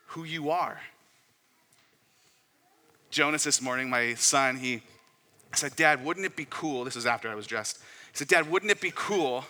Who 0.08 0.24
you 0.24 0.50
are. 0.50 0.80
Jonas 3.10 3.44
this 3.44 3.60
morning, 3.60 3.90
my 3.90 4.14
son, 4.14 4.56
he 4.56 4.82
said, 5.54 5.76
Dad, 5.76 6.04
wouldn't 6.04 6.26
it 6.26 6.36
be 6.36 6.46
cool? 6.48 6.84
This 6.84 6.96
is 6.96 7.06
after 7.06 7.30
I 7.30 7.34
was 7.34 7.46
dressed. 7.46 7.78
Said, 8.14 8.28
Dad, 8.28 8.50
wouldn't 8.50 8.71
it 8.71 8.80
be 8.80 8.92
cool 8.94 9.44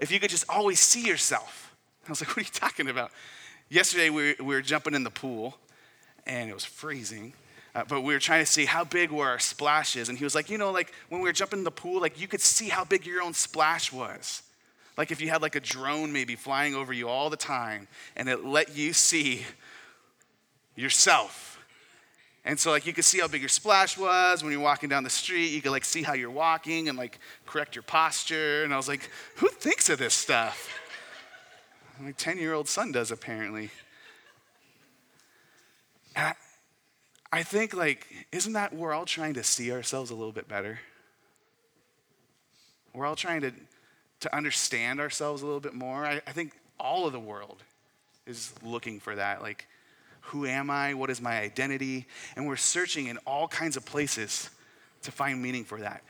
if 0.00 0.12
you 0.12 0.20
could 0.20 0.30
just 0.30 0.44
always 0.48 0.78
see 0.78 1.04
yourself? 1.06 1.74
I 2.06 2.10
was 2.10 2.20
like, 2.20 2.28
What 2.28 2.38
are 2.38 2.40
you 2.42 2.52
talking 2.52 2.88
about? 2.88 3.10
Yesterday, 3.68 4.10
we, 4.10 4.34
we 4.38 4.54
were 4.54 4.62
jumping 4.62 4.94
in 4.94 5.02
the 5.02 5.10
pool, 5.10 5.56
and 6.26 6.50
it 6.50 6.54
was 6.54 6.64
freezing. 6.64 7.32
Uh, 7.74 7.84
but 7.88 8.02
we 8.02 8.12
were 8.12 8.20
trying 8.20 8.44
to 8.44 8.50
see 8.50 8.66
how 8.66 8.84
big 8.84 9.10
were 9.10 9.26
our 9.26 9.38
splashes. 9.38 10.10
And 10.10 10.18
he 10.18 10.24
was 10.24 10.34
like, 10.34 10.50
you 10.50 10.58
know, 10.58 10.70
like 10.70 10.92
when 11.08 11.22
we 11.22 11.28
were 11.28 11.32
jumping 11.32 11.60
in 11.60 11.64
the 11.64 11.70
pool, 11.70 12.02
like 12.02 12.20
you 12.20 12.28
could 12.28 12.42
see 12.42 12.68
how 12.68 12.84
big 12.84 13.06
your 13.06 13.22
own 13.22 13.32
splash 13.32 13.90
was. 13.90 14.42
Like 14.98 15.10
if 15.10 15.22
you 15.22 15.30
had 15.30 15.40
like 15.40 15.56
a 15.56 15.60
drone 15.60 16.12
maybe 16.12 16.36
flying 16.36 16.74
over 16.74 16.92
you 16.92 17.08
all 17.08 17.30
the 17.30 17.36
time 17.36 17.88
and 18.14 18.28
it 18.28 18.44
let 18.44 18.76
you 18.76 18.92
see 18.92 19.46
yourself. 20.76 21.51
And 22.44 22.58
so 22.58 22.70
like 22.70 22.86
you 22.86 22.92
could 22.92 23.04
see 23.04 23.20
how 23.20 23.28
big 23.28 23.40
your 23.42 23.48
splash 23.48 23.96
was 23.96 24.42
when 24.42 24.52
you're 24.52 24.60
walking 24.60 24.88
down 24.88 25.04
the 25.04 25.10
street. 25.10 25.48
You 25.48 25.62
could 25.62 25.70
like 25.70 25.84
see 25.84 26.02
how 26.02 26.14
you're 26.14 26.30
walking 26.30 26.88
and 26.88 26.98
like 26.98 27.18
correct 27.46 27.74
your 27.76 27.84
posture. 27.84 28.64
And 28.64 28.74
I 28.74 28.76
was 28.76 28.88
like, 28.88 29.08
who 29.36 29.48
thinks 29.48 29.88
of 29.88 29.98
this 29.98 30.14
stuff? 30.14 30.78
My 32.00 32.12
10 32.12 32.38
year 32.38 32.52
old 32.54 32.68
son 32.68 32.90
does 32.92 33.10
apparently. 33.10 33.70
I, 36.16 36.34
I 37.32 37.42
think, 37.42 37.74
like, 37.74 38.06
isn't 38.30 38.52
that 38.52 38.74
we're 38.74 38.92
all 38.92 39.06
trying 39.06 39.34
to 39.34 39.42
see 39.42 39.72
ourselves 39.72 40.10
a 40.10 40.14
little 40.14 40.32
bit 40.32 40.48
better? 40.48 40.80
We're 42.92 43.06
all 43.06 43.16
trying 43.16 43.40
to, 43.40 43.52
to 44.20 44.36
understand 44.36 45.00
ourselves 45.00 45.40
a 45.40 45.46
little 45.46 45.60
bit 45.60 45.72
more. 45.72 46.04
I, 46.04 46.20
I 46.26 46.32
think 46.32 46.52
all 46.78 47.06
of 47.06 47.12
the 47.12 47.20
world 47.20 47.62
is 48.26 48.52
looking 48.62 49.00
for 49.00 49.14
that. 49.14 49.40
Like, 49.40 49.66
who 50.22 50.46
am 50.46 50.70
I? 50.70 50.94
What 50.94 51.10
is 51.10 51.20
my 51.20 51.40
identity? 51.40 52.06
And 52.36 52.46
we're 52.46 52.56
searching 52.56 53.06
in 53.06 53.18
all 53.26 53.48
kinds 53.48 53.76
of 53.76 53.84
places 53.84 54.48
to 55.02 55.12
find 55.12 55.42
meaning 55.42 55.64
for 55.64 55.80
that, 55.80 56.02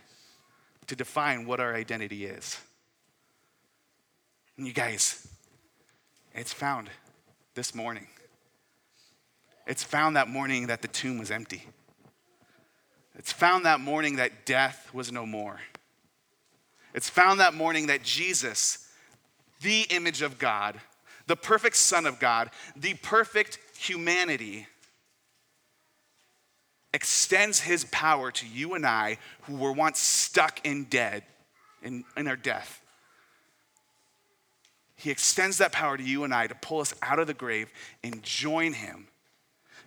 to 0.86 0.96
define 0.96 1.46
what 1.46 1.60
our 1.60 1.74
identity 1.74 2.26
is. 2.26 2.58
And 4.56 4.66
you 4.66 4.72
guys, 4.72 5.26
it's 6.34 6.52
found 6.52 6.90
this 7.54 7.74
morning. 7.74 8.06
It's 9.66 9.82
found 9.82 10.16
that 10.16 10.28
morning 10.28 10.66
that 10.66 10.82
the 10.82 10.88
tomb 10.88 11.18
was 11.18 11.30
empty. 11.30 11.66
It's 13.16 13.32
found 13.32 13.64
that 13.64 13.80
morning 13.80 14.16
that 14.16 14.46
death 14.46 14.90
was 14.92 15.12
no 15.12 15.26
more. 15.26 15.60
It's 16.94 17.08
found 17.08 17.40
that 17.40 17.54
morning 17.54 17.86
that 17.86 18.02
Jesus, 18.02 18.88
the 19.60 19.82
image 19.90 20.22
of 20.22 20.38
God, 20.38 20.80
the 21.26 21.36
perfect 21.36 21.76
Son 21.76 22.06
of 22.06 22.18
God, 22.18 22.50
the 22.76 22.94
perfect 22.94 23.58
humanity, 23.82 24.66
extends 26.94 27.60
his 27.60 27.84
power 27.86 28.30
to 28.30 28.46
you 28.46 28.74
and 28.74 28.86
I 28.86 29.18
who 29.42 29.56
were 29.56 29.72
once 29.72 29.98
stuck 29.98 30.64
in 30.64 30.84
dead, 30.84 31.24
in, 31.82 32.04
in 32.16 32.28
our 32.28 32.36
death. 32.36 32.80
He 34.96 35.10
extends 35.10 35.58
that 35.58 35.72
power 35.72 35.96
to 35.96 36.02
you 36.02 36.22
and 36.24 36.32
I 36.32 36.46
to 36.46 36.54
pull 36.54 36.80
us 36.80 36.94
out 37.02 37.18
of 37.18 37.26
the 37.26 37.34
grave 37.34 37.70
and 38.04 38.22
join 38.22 38.72
him 38.72 39.08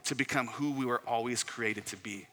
to 0.06 0.16
become 0.16 0.48
who 0.48 0.72
we 0.72 0.86
were 0.86 1.02
always 1.08 1.44
created 1.44 1.86
to 1.88 1.98
be. 1.98 2.28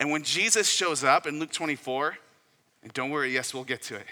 And 0.00 0.10
when 0.10 0.22
Jesus 0.22 0.68
shows 0.68 1.04
up 1.04 1.26
in 1.26 1.38
Luke 1.38 1.52
24, 1.52 2.16
and 2.82 2.92
don't 2.94 3.10
worry, 3.10 3.32
yes, 3.32 3.52
we'll 3.52 3.64
get 3.64 3.82
to 3.82 3.96
it. 3.96 4.06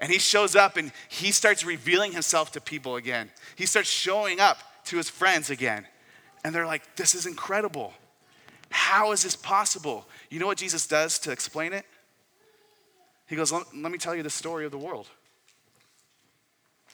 And 0.00 0.10
he 0.10 0.18
shows 0.18 0.56
up 0.56 0.76
and 0.76 0.92
he 1.08 1.30
starts 1.32 1.64
revealing 1.64 2.12
himself 2.12 2.52
to 2.52 2.60
people 2.60 2.96
again. 2.96 3.30
He 3.56 3.66
starts 3.66 3.88
showing 3.88 4.40
up 4.40 4.58
to 4.86 4.96
his 4.96 5.08
friends 5.08 5.50
again. 5.50 5.86
And 6.44 6.54
they're 6.54 6.66
like, 6.66 6.96
this 6.96 7.14
is 7.14 7.26
incredible. 7.26 7.92
How 8.70 9.12
is 9.12 9.22
this 9.22 9.36
possible? 9.36 10.06
You 10.30 10.40
know 10.40 10.46
what 10.46 10.58
Jesus 10.58 10.86
does 10.86 11.18
to 11.20 11.32
explain 11.32 11.72
it? 11.72 11.86
He 13.26 13.36
goes, 13.36 13.52
let, 13.52 13.72
me 13.72 13.98
tell 13.98 14.14
you 14.14 14.22
the 14.22 14.30
story 14.30 14.64
of 14.66 14.72
the 14.72 14.78
world. 14.78 15.08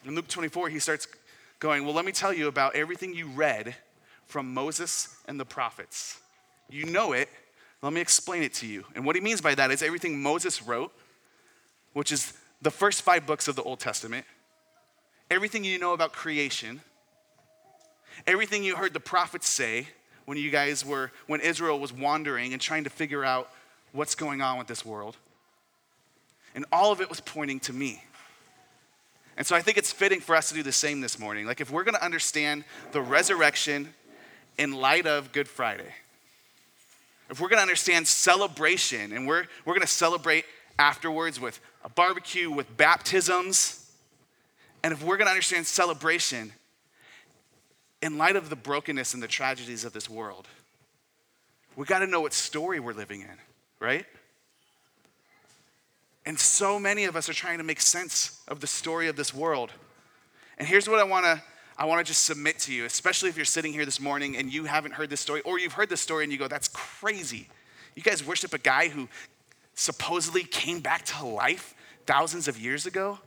In 0.04 0.14
Luke 0.14 0.28
24, 0.28 0.68
he 0.68 0.78
starts 0.78 1.08
going, 1.58 1.84
Well, 1.84 1.94
let 1.94 2.04
me 2.04 2.12
tell 2.12 2.32
you 2.32 2.48
about 2.48 2.74
everything 2.74 3.14
you 3.14 3.26
read 3.26 3.76
from 4.26 4.54
Moses 4.54 5.14
and 5.28 5.38
the 5.38 5.44
prophets. 5.44 6.18
You 6.70 6.86
know 6.86 7.12
it. 7.12 7.28
Let 7.82 7.92
me 7.92 8.00
explain 8.00 8.42
it 8.42 8.54
to 8.54 8.66
you. 8.66 8.84
And 8.94 9.04
what 9.04 9.16
he 9.16 9.22
means 9.22 9.40
by 9.40 9.54
that 9.54 9.70
is 9.70 9.82
everything 9.82 10.22
Moses 10.22 10.62
wrote, 10.62 10.92
which 11.92 12.12
is 12.12 12.32
the 12.62 12.70
first 12.70 13.02
five 13.02 13.26
books 13.26 13.48
of 13.48 13.56
the 13.56 13.62
Old 13.62 13.80
Testament, 13.80 14.26
everything 15.30 15.64
you 15.64 15.78
know 15.78 15.92
about 15.92 16.12
creation, 16.12 16.80
everything 18.26 18.62
you 18.64 18.76
heard 18.76 18.92
the 18.92 19.00
prophets 19.00 19.48
say 19.48 19.88
when 20.26 20.36
you 20.36 20.50
guys 20.50 20.84
were, 20.84 21.10
when 21.26 21.40
Israel 21.40 21.78
was 21.78 21.92
wandering 21.92 22.52
and 22.52 22.60
trying 22.60 22.84
to 22.84 22.90
figure 22.90 23.24
out 23.24 23.50
what's 23.92 24.14
going 24.14 24.40
on 24.42 24.58
with 24.58 24.66
this 24.66 24.84
world. 24.84 25.16
And 26.54 26.64
all 26.72 26.92
of 26.92 27.00
it 27.00 27.08
was 27.08 27.20
pointing 27.20 27.60
to 27.60 27.72
me. 27.72 28.02
And 29.36 29.46
so 29.46 29.56
I 29.56 29.62
think 29.62 29.78
it's 29.78 29.92
fitting 29.92 30.20
for 30.20 30.36
us 30.36 30.48
to 30.50 30.54
do 30.54 30.62
the 30.62 30.72
same 30.72 31.00
this 31.00 31.18
morning. 31.18 31.46
Like, 31.46 31.60
if 31.60 31.70
we're 31.70 31.84
going 31.84 31.94
to 31.94 32.04
understand 32.04 32.64
the 32.92 33.00
resurrection 33.00 33.94
in 34.58 34.72
light 34.72 35.06
of 35.06 35.32
Good 35.32 35.48
Friday, 35.48 35.94
if 37.30 37.40
we're 37.40 37.48
going 37.48 37.58
to 37.58 37.62
understand 37.62 38.06
celebration, 38.06 39.12
and 39.12 39.26
we're, 39.26 39.44
we're 39.64 39.74
going 39.74 39.86
to 39.86 39.86
celebrate 39.86 40.44
afterwards 40.78 41.40
with 41.40 41.60
a 41.84 41.88
barbecue, 41.88 42.50
with 42.50 42.76
baptisms, 42.76 43.90
and 44.82 44.92
if 44.92 45.02
we're 45.02 45.16
going 45.16 45.26
to 45.26 45.32
understand 45.32 45.66
celebration 45.66 46.52
in 48.02 48.18
light 48.18 48.36
of 48.36 48.48
the 48.48 48.56
brokenness 48.56 49.14
and 49.14 49.22
the 49.22 49.28
tragedies 49.28 49.84
of 49.84 49.92
this 49.92 50.08
world, 50.08 50.48
we 51.76 51.84
got 51.84 52.00
to 52.00 52.06
know 52.06 52.20
what 52.20 52.32
story 52.32 52.80
we're 52.80 52.92
living 52.92 53.20
in, 53.20 53.36
right? 53.78 54.06
And 56.26 56.38
so 56.38 56.78
many 56.78 57.04
of 57.04 57.16
us 57.16 57.28
are 57.28 57.34
trying 57.34 57.58
to 57.58 57.64
make 57.64 57.80
sense 57.80 58.40
of 58.48 58.60
the 58.60 58.66
story 58.66 59.08
of 59.08 59.16
this 59.16 59.34
world. 59.34 59.72
And 60.58 60.68
here's 60.68 60.88
what 60.88 60.98
I 60.98 61.04
want 61.04 61.24
to 61.24 61.42
I 61.78 61.86
want 61.86 62.04
to 62.04 62.04
just 62.04 62.26
submit 62.26 62.58
to 62.60 62.74
you, 62.74 62.84
especially 62.84 63.30
if 63.30 63.36
you're 63.36 63.46
sitting 63.46 63.72
here 63.72 63.86
this 63.86 64.00
morning 64.00 64.36
and 64.36 64.52
you 64.52 64.64
haven't 64.64 64.92
heard 64.92 65.08
this 65.08 65.20
story 65.22 65.40
or 65.42 65.58
you've 65.58 65.72
heard 65.72 65.88
this 65.88 66.02
story 66.02 66.24
and 66.24 66.32
you 66.32 66.38
go, 66.38 66.46
"That's 66.46 66.68
crazy." 66.68 67.48
You 67.94 68.02
guys 68.02 68.22
worship 68.22 68.52
a 68.52 68.58
guy 68.58 68.88
who 68.88 69.08
supposedly 69.80 70.44
came 70.44 70.80
back 70.80 71.04
to 71.06 71.24
life 71.24 71.74
thousands 72.06 72.48
of 72.48 72.58
years 72.58 72.86
ago? 72.86 73.18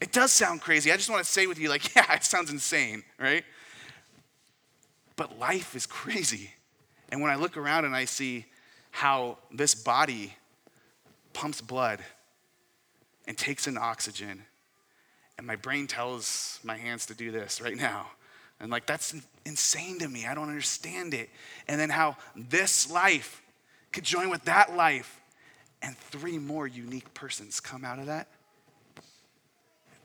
It 0.00 0.12
does 0.12 0.32
sound 0.32 0.60
crazy. 0.60 0.92
I 0.92 0.96
just 0.96 1.10
want 1.10 1.24
to 1.24 1.30
say 1.30 1.46
with 1.46 1.58
you, 1.58 1.68
like, 1.68 1.94
yeah, 1.96 2.14
it 2.14 2.24
sounds 2.24 2.50
insane, 2.50 3.02
right? 3.18 3.44
But 5.16 5.38
life 5.38 5.74
is 5.74 5.84
crazy. 5.84 6.52
And 7.10 7.20
when 7.20 7.30
I 7.30 7.34
look 7.34 7.56
around 7.56 7.84
and 7.84 7.94
I 7.94 8.04
see 8.04 8.46
how 8.92 9.38
this 9.52 9.74
body 9.74 10.34
pumps 11.32 11.60
blood 11.60 12.00
and 13.26 13.36
takes 13.36 13.66
in 13.66 13.76
oxygen, 13.76 14.44
and 15.36 15.46
my 15.46 15.56
brain 15.56 15.86
tells 15.86 16.60
my 16.62 16.76
hands 16.76 17.06
to 17.06 17.14
do 17.14 17.30
this 17.30 17.60
right 17.60 17.76
now. 17.76 18.06
And 18.60 18.70
like, 18.70 18.86
that's 18.86 19.14
insane 19.44 19.98
to 19.98 20.08
me. 20.08 20.26
I 20.26 20.34
don't 20.34 20.48
understand 20.48 21.14
it. 21.14 21.30
And 21.66 21.80
then 21.80 21.90
how 21.90 22.16
this 22.36 22.90
life 22.90 23.42
could 23.92 24.04
join 24.04 24.30
with 24.30 24.44
that 24.44 24.76
life, 24.76 25.20
and 25.82 25.96
three 25.96 26.38
more 26.38 26.66
unique 26.66 27.12
persons 27.14 27.60
come 27.60 27.84
out 27.84 27.98
of 27.98 28.06
that. 28.06 28.28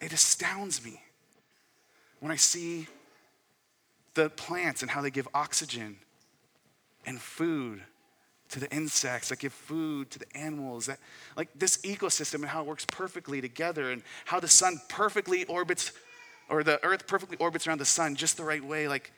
It 0.02 0.14
astounds 0.14 0.84
me 0.84 1.02
when 2.20 2.32
I 2.32 2.36
see 2.36 2.88
the 4.14 4.30
plants 4.30 4.82
and 4.82 4.90
how 4.90 5.02
they 5.02 5.12
give 5.12 5.28
oxygen 5.34 5.98
and 7.06 7.22
food 7.22 7.82
to 8.50 8.60
the 8.60 8.72
insects 8.72 9.30
that 9.30 9.40
give 9.40 9.54
food 9.54 10.10
to 10.12 10.20
the 10.20 10.38
animals 10.38 10.86
that 10.86 11.00
like 11.36 11.50
this 11.56 11.78
ecosystem 11.78 12.36
and 12.36 12.46
how 12.46 12.62
it 12.62 12.68
works 12.68 12.86
perfectly 12.86 13.42
together 13.42 13.92
and 13.92 14.02
how 14.26 14.40
the 14.40 14.48
sun 14.48 14.80
perfectly 14.88 15.44
orbits 15.46 15.92
or 16.50 16.64
the 16.64 16.84
earth 16.86 17.08
perfectly 17.08 17.38
orbits 17.38 17.68
around 17.68 17.80
the 17.80 17.86
sun 17.86 18.16
just 18.16 18.38
the 18.38 18.44
right 18.44 18.64
way 18.64 18.88
like 18.88 19.12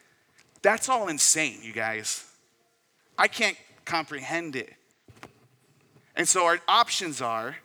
that's 0.61 0.89
all 0.89 1.07
insane 1.07 1.59
you 1.61 1.73
guys 1.73 2.25
i 3.17 3.27
can't 3.27 3.57
comprehend 3.87 4.55
it 4.55 4.73
and 6.15 6.27
so 6.27 6.45
our 6.45 6.59
options 6.67 7.21
are 7.21 7.55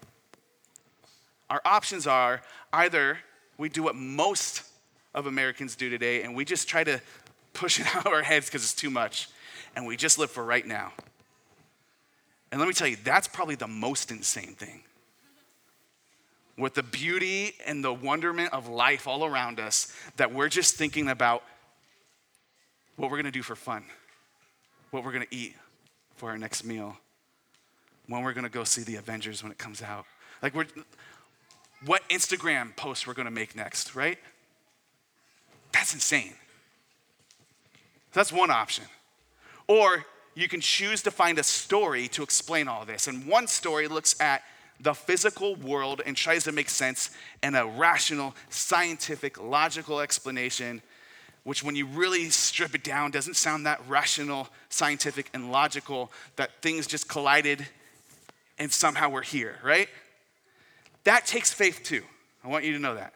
our 1.51 1.61
options 1.65 2.07
are 2.07 2.41
either 2.73 3.19
we 3.59 3.69
do 3.69 3.83
what 3.83 3.95
most 3.95 4.63
of 5.15 5.27
americans 5.27 5.77
do 5.77 5.91
today 5.91 6.23
and 6.23 6.35
we 6.35 6.45
just 6.45 6.69
try 6.69 6.85
to 6.85 7.01
push 7.53 7.81
it 7.81 7.87
out 7.97 8.07
of 8.07 8.13
our 8.13 8.23
heads 8.23 8.47
because 8.47 8.63
it's 8.63 8.75
too 8.75 8.91
much 8.91 9.29
and 9.77 9.85
we 9.87 9.97
just 9.97 10.19
live 10.19 10.31
for 10.31 10.45
right 10.45 10.67
now 10.67 10.93
and 12.53 12.61
let 12.61 12.69
me 12.69 12.75
tell 12.75 12.87
you, 12.87 12.97
that's 13.03 13.27
probably 13.27 13.55
the 13.55 13.67
most 13.67 14.11
insane 14.11 14.55
thing. 14.55 14.83
With 16.59 16.75
the 16.75 16.83
beauty 16.83 17.55
and 17.67 17.83
the 17.83 17.95
wonderment 17.95 18.53
of 18.53 18.69
life 18.69 19.09
all 19.09 19.25
around 19.25 19.59
us, 19.59 19.91
that 20.19 20.35
we're 20.35 20.51
just 20.51 20.77
thinking 20.77 21.09
about 21.09 21.43
what 22.97 23.11
we're 23.11 23.17
gonna 23.17 23.31
do 23.31 23.43
for 23.43 23.57
fun, 23.57 23.85
what 24.91 25.03
we're 25.03 25.13
gonna 25.13 25.25
eat 25.31 25.57
for 26.23 26.31
our 26.31 26.39
next 26.39 26.63
meal, 26.63 26.97
when 28.07 28.23
we're 28.23 28.33
gonna 28.33 28.49
go 28.49 28.63
see 28.63 28.85
the 28.85 28.95
Avengers 28.95 29.43
when 29.43 29.51
it 29.51 29.59
comes 29.59 29.83
out. 29.83 30.05
Like, 30.41 30.55
we're, 30.55 30.67
what 31.85 32.09
Instagram 32.11 32.77
post 32.77 33.09
we're 33.09 33.15
gonna 33.15 33.33
make 33.33 33.57
next, 33.57 33.97
right? 33.97 34.17
That's 35.73 35.95
insane. 35.95 36.35
That's 38.13 38.31
one 38.31 38.53
option. 38.53 38.85
Or 39.67 40.07
you 40.37 40.47
can 40.47 40.61
choose 40.61 41.03
to 41.03 41.11
find 41.11 41.41
a 41.41 41.43
story 41.43 42.07
to 42.11 42.23
explain 42.23 42.69
all 42.69 42.85
this. 42.85 43.09
And 43.09 43.27
one 43.27 43.49
story 43.49 43.89
looks 43.89 44.15
at 44.21 44.43
the 44.79 44.95
physical 44.95 45.57
world 45.57 46.03
and 46.07 46.17
tries 46.17 46.45
to 46.45 46.53
make 46.53 46.71
sense 46.71 47.11
in 47.43 47.57
a 47.57 47.67
rational, 47.67 48.37
scientific, 48.49 49.43
logical 49.43 49.99
explanation, 49.99 50.83
which, 51.45 51.63
when 51.63 51.75
you 51.75 51.87
really 51.87 52.31
strip 52.31 52.75
it 52.75 52.85
down, 52.85 53.11
doesn't 53.11 53.35
sound 53.35 53.67
that 53.67 53.81
rational, 53.89 54.49
scientific, 54.69 55.29
and 55.35 55.51
logical 55.51 56.13
that 56.37 56.63
things 56.63 56.87
just 56.87 57.09
collided 57.09 57.67
and 58.59 58.73
somehow 58.73 59.09
we're 59.09 59.23
here, 59.23 59.59
right? 59.65 59.89
That 61.05 61.27
takes 61.27 61.53
faith 61.53 61.81
too. 61.83 62.03
I 62.45 62.49
want 62.49 62.65
you 62.65 62.73
to 62.75 62.79
know 62.79 62.95
that. 62.95 63.13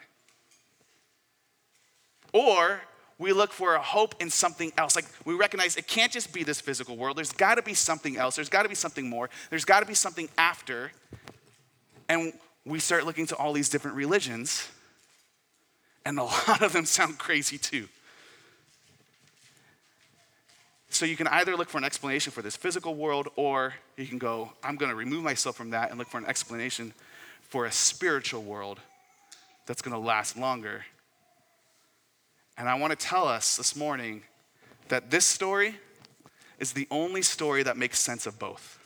Or 2.33 2.80
we 3.18 3.33
look 3.33 3.52
for 3.52 3.75
a 3.75 3.80
hope 3.80 4.21
in 4.21 4.28
something 4.28 4.73
else. 4.76 4.97
Like 4.97 5.06
we 5.25 5.35
recognize 5.35 5.76
it 5.76 5.87
can't 5.87 6.12
just 6.12 6.33
be 6.33 6.42
this 6.42 6.61
physical 6.61 6.96
world. 6.96 7.16
There's 7.16 7.33
got 7.33 7.55
to 7.55 7.62
be 7.62 7.74
something 7.74 8.16
else. 8.16 8.37
There's 8.37 8.48
got 8.48 8.64
to 8.64 8.68
be 8.68 8.74
something 8.74 9.09
more. 9.09 9.31
There's 9.50 9.64
got 9.64 9.81
to 9.81 9.87
be 9.87 9.94
something 9.94 10.29
after. 10.37 10.92
And 12.09 12.33
we 12.64 12.79
start 12.79 13.07
looking 13.07 13.27
to 13.29 13.37
all 13.37 13.53
these 13.53 13.68
different 13.68 13.96
religions, 13.96 14.68
and 16.05 16.18
a 16.18 16.24
lot 16.48 16.62
of 16.62 16.72
them 16.72 16.85
sound 16.85 17.18
crazy 17.18 17.59
too. 17.59 17.88
So 20.96 21.04
you 21.04 21.16
can 21.16 21.28
either 21.28 21.56
look 21.56 21.68
for 21.68 21.78
an 21.78 21.85
explanation 21.85 22.32
for 22.32 22.42
this 22.42 22.56
physical 22.56 22.94
world, 22.94 23.28
or 23.37 23.74
you 23.96 24.06
can 24.06 24.18
go, 24.18 24.52
I'm 24.62 24.76
going 24.76 24.90
to 24.90 24.96
remove 24.96 25.22
myself 25.22 25.56
from 25.56 25.70
that 25.70 25.90
and 25.90 25.98
look 25.98 26.09
for 26.09 26.18
an 26.18 26.26
explanation 26.26 26.92
for 27.42 27.66
a 27.66 27.72
spiritual 27.72 28.42
world 28.42 28.80
that's 29.66 29.82
going 29.82 29.94
to 29.94 30.00
last 30.00 30.37
longer 30.37 30.85
and 32.56 32.68
I 32.68 32.74
want 32.76 32.98
to 32.98 33.06
tell 33.06 33.28
us 33.28 33.56
this 33.56 33.76
morning 33.76 34.22
that 34.88 35.11
this 35.11 35.26
story 35.26 35.76
is 36.59 36.72
the 36.72 36.87
only 36.90 37.22
story 37.22 37.62
that 37.62 37.76
makes 37.76 37.98
sense 37.98 38.26
of 38.26 38.38
both, 38.38 38.78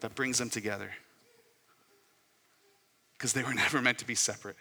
that 0.00 0.14
brings 0.14 0.38
them 0.38 0.48
together. 0.48 0.90
Because 3.12 3.34
they 3.34 3.42
were 3.42 3.54
never 3.54 3.82
meant 3.82 3.98
to 3.98 4.06
be 4.06 4.14
separate. 4.14 4.56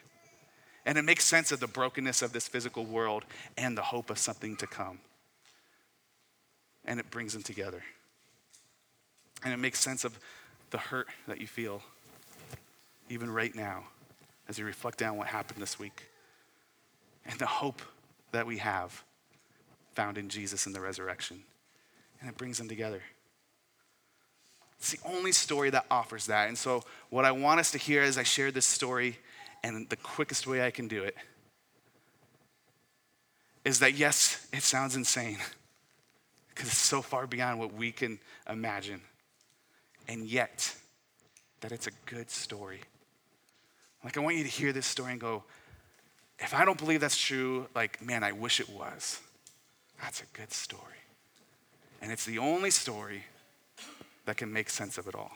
And 0.85 0.97
it 0.97 1.03
makes 1.03 1.25
sense 1.25 1.51
of 1.51 1.59
the 1.59 1.67
brokenness 1.67 2.21
of 2.21 2.33
this 2.33 2.47
physical 2.47 2.85
world 2.85 3.25
and 3.57 3.77
the 3.77 3.81
hope 3.81 4.09
of 4.09 4.17
something 4.17 4.55
to 4.57 4.67
come. 4.67 4.99
And 6.87 6.99
it 6.99 7.11
brings 7.11 7.33
them 7.33 7.43
together. 7.43 7.83
And 9.43 9.53
it 9.53 9.57
makes 9.57 9.79
sense 9.79 10.03
of 10.03 10.17
the 10.71 10.77
hurt 10.77 11.07
that 11.27 11.39
you 11.39 11.47
feel, 11.47 11.81
even 13.09 13.29
right 13.29 13.53
now, 13.53 13.83
as 14.49 14.57
you 14.57 14.65
reflect 14.65 14.97
down 14.97 15.17
what 15.17 15.27
happened 15.27 15.61
this 15.61 15.77
week 15.77 16.07
and 17.25 17.37
the 17.39 17.45
hope 17.45 17.81
that 18.31 18.47
we 18.47 18.57
have 18.57 19.03
found 19.93 20.17
in 20.17 20.29
Jesus 20.29 20.65
and 20.65 20.73
the 20.75 20.81
resurrection. 20.81 21.43
And 22.19 22.29
it 22.29 22.37
brings 22.37 22.57
them 22.57 22.67
together. 22.67 23.01
It's 24.79 24.91
the 24.91 24.99
only 25.05 25.31
story 25.31 25.69
that 25.71 25.85
offers 25.89 26.27
that. 26.27 26.47
And 26.47 26.57
so, 26.57 26.83
what 27.09 27.25
I 27.25 27.31
want 27.31 27.59
us 27.59 27.71
to 27.71 27.77
hear 27.77 28.03
as 28.03 28.17
I 28.17 28.23
share 28.23 28.51
this 28.51 28.65
story, 28.65 29.17
and 29.63 29.89
the 29.89 29.95
quickest 29.95 30.45
way 30.45 30.65
I 30.65 30.71
can 30.71 30.87
do 30.87 31.03
it, 31.03 31.15
is 33.65 33.79
that 33.79 33.95
yes, 33.95 34.47
it 34.53 34.63
sounds 34.63 34.95
insane 34.95 35.37
because 36.57 36.71
it's 36.71 36.79
so 36.79 37.03
far 37.03 37.27
beyond 37.27 37.59
what 37.59 37.71
we 37.71 37.91
can 37.91 38.17
imagine. 38.49 38.99
And 40.07 40.25
yet, 40.25 40.75
that 41.61 41.71
it's 41.71 41.85
a 41.85 41.91
good 42.07 42.31
story. 42.31 42.81
Like, 44.03 44.17
I 44.17 44.21
want 44.21 44.37
you 44.37 44.43
to 44.43 44.49
hear 44.49 44.73
this 44.73 44.87
story 44.87 45.11
and 45.11 45.21
go, 45.21 45.43
if 46.39 46.55
I 46.55 46.65
don't 46.65 46.77
believe 46.77 46.99
that's 46.99 47.17
true, 47.17 47.67
like, 47.75 48.01
man, 48.01 48.23
I 48.23 48.31
wish 48.31 48.59
it 48.59 48.69
was. 48.69 49.19
That's 50.01 50.21
a 50.21 50.25
good 50.33 50.51
story. 50.51 50.81
And 52.01 52.11
it's 52.11 52.25
the 52.25 52.39
only 52.39 52.71
story 52.71 53.23
that 54.25 54.37
can 54.37 54.51
make 54.51 54.71
sense 54.71 54.97
of 54.97 55.07
it 55.07 55.13
all. 55.13 55.31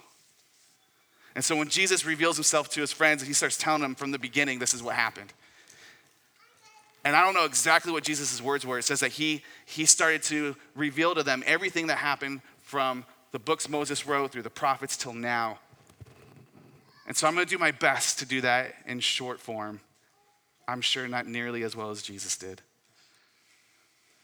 And 1.36 1.46
so 1.46 1.56
when 1.56 1.70
Jesus 1.70 2.04
reveals 2.04 2.36
himself 2.36 2.68
to 2.70 2.82
his 2.82 2.92
friends, 2.92 3.22
and 3.22 3.28
he 3.28 3.34
starts 3.36 3.58
telling 3.58 3.82
them 3.84 3.94
from 3.94 4.10
the 4.10 4.20
beginning, 4.20 4.58
this 4.58 4.74
is 4.74 4.82
what 4.82 4.96
happened. 4.96 5.34
And 7.04 7.16
I 7.16 7.22
don't 7.24 7.34
know 7.34 7.46
exactly 7.46 7.92
what 7.92 8.04
Jesus' 8.04 8.42
words 8.42 8.66
were. 8.66 8.78
It 8.78 8.84
says 8.84 9.00
that 9.00 9.12
he, 9.12 9.44
he 9.66 9.86
started 9.86 10.22
to 10.24 10.56
reveal 10.76 11.16
to 11.16 11.24
them 11.24 11.44
everything 11.48 11.88
that 11.88 11.98
happened 11.98 12.42
from 12.62 13.06
the 13.32 13.40
books 13.40 13.68
Moses 13.68 14.06
wrote 14.06 14.32
through 14.32 14.44
the 14.44 14.50
prophets 14.50 14.96
till 14.96 15.14
now. 15.14 15.60
And 17.08 17.18
so 17.18 17.28
I'm 17.28 17.34
going 17.34 17.46
to 17.46 17.50
do 17.50 17.58
my 17.58 17.72
best 17.72 18.20
to 18.20 18.26
do 18.26 18.42
that 18.42 18.76
in 18.86 19.00
short 19.00 19.40
form. 19.40 19.82
I'm 20.68 20.82
sure 20.82 21.08
not 21.08 21.28
nearly 21.28 21.64
as 21.64 21.76
well 21.76 21.90
as 21.90 22.02
Jesus 22.02 22.38
did. 22.38 22.62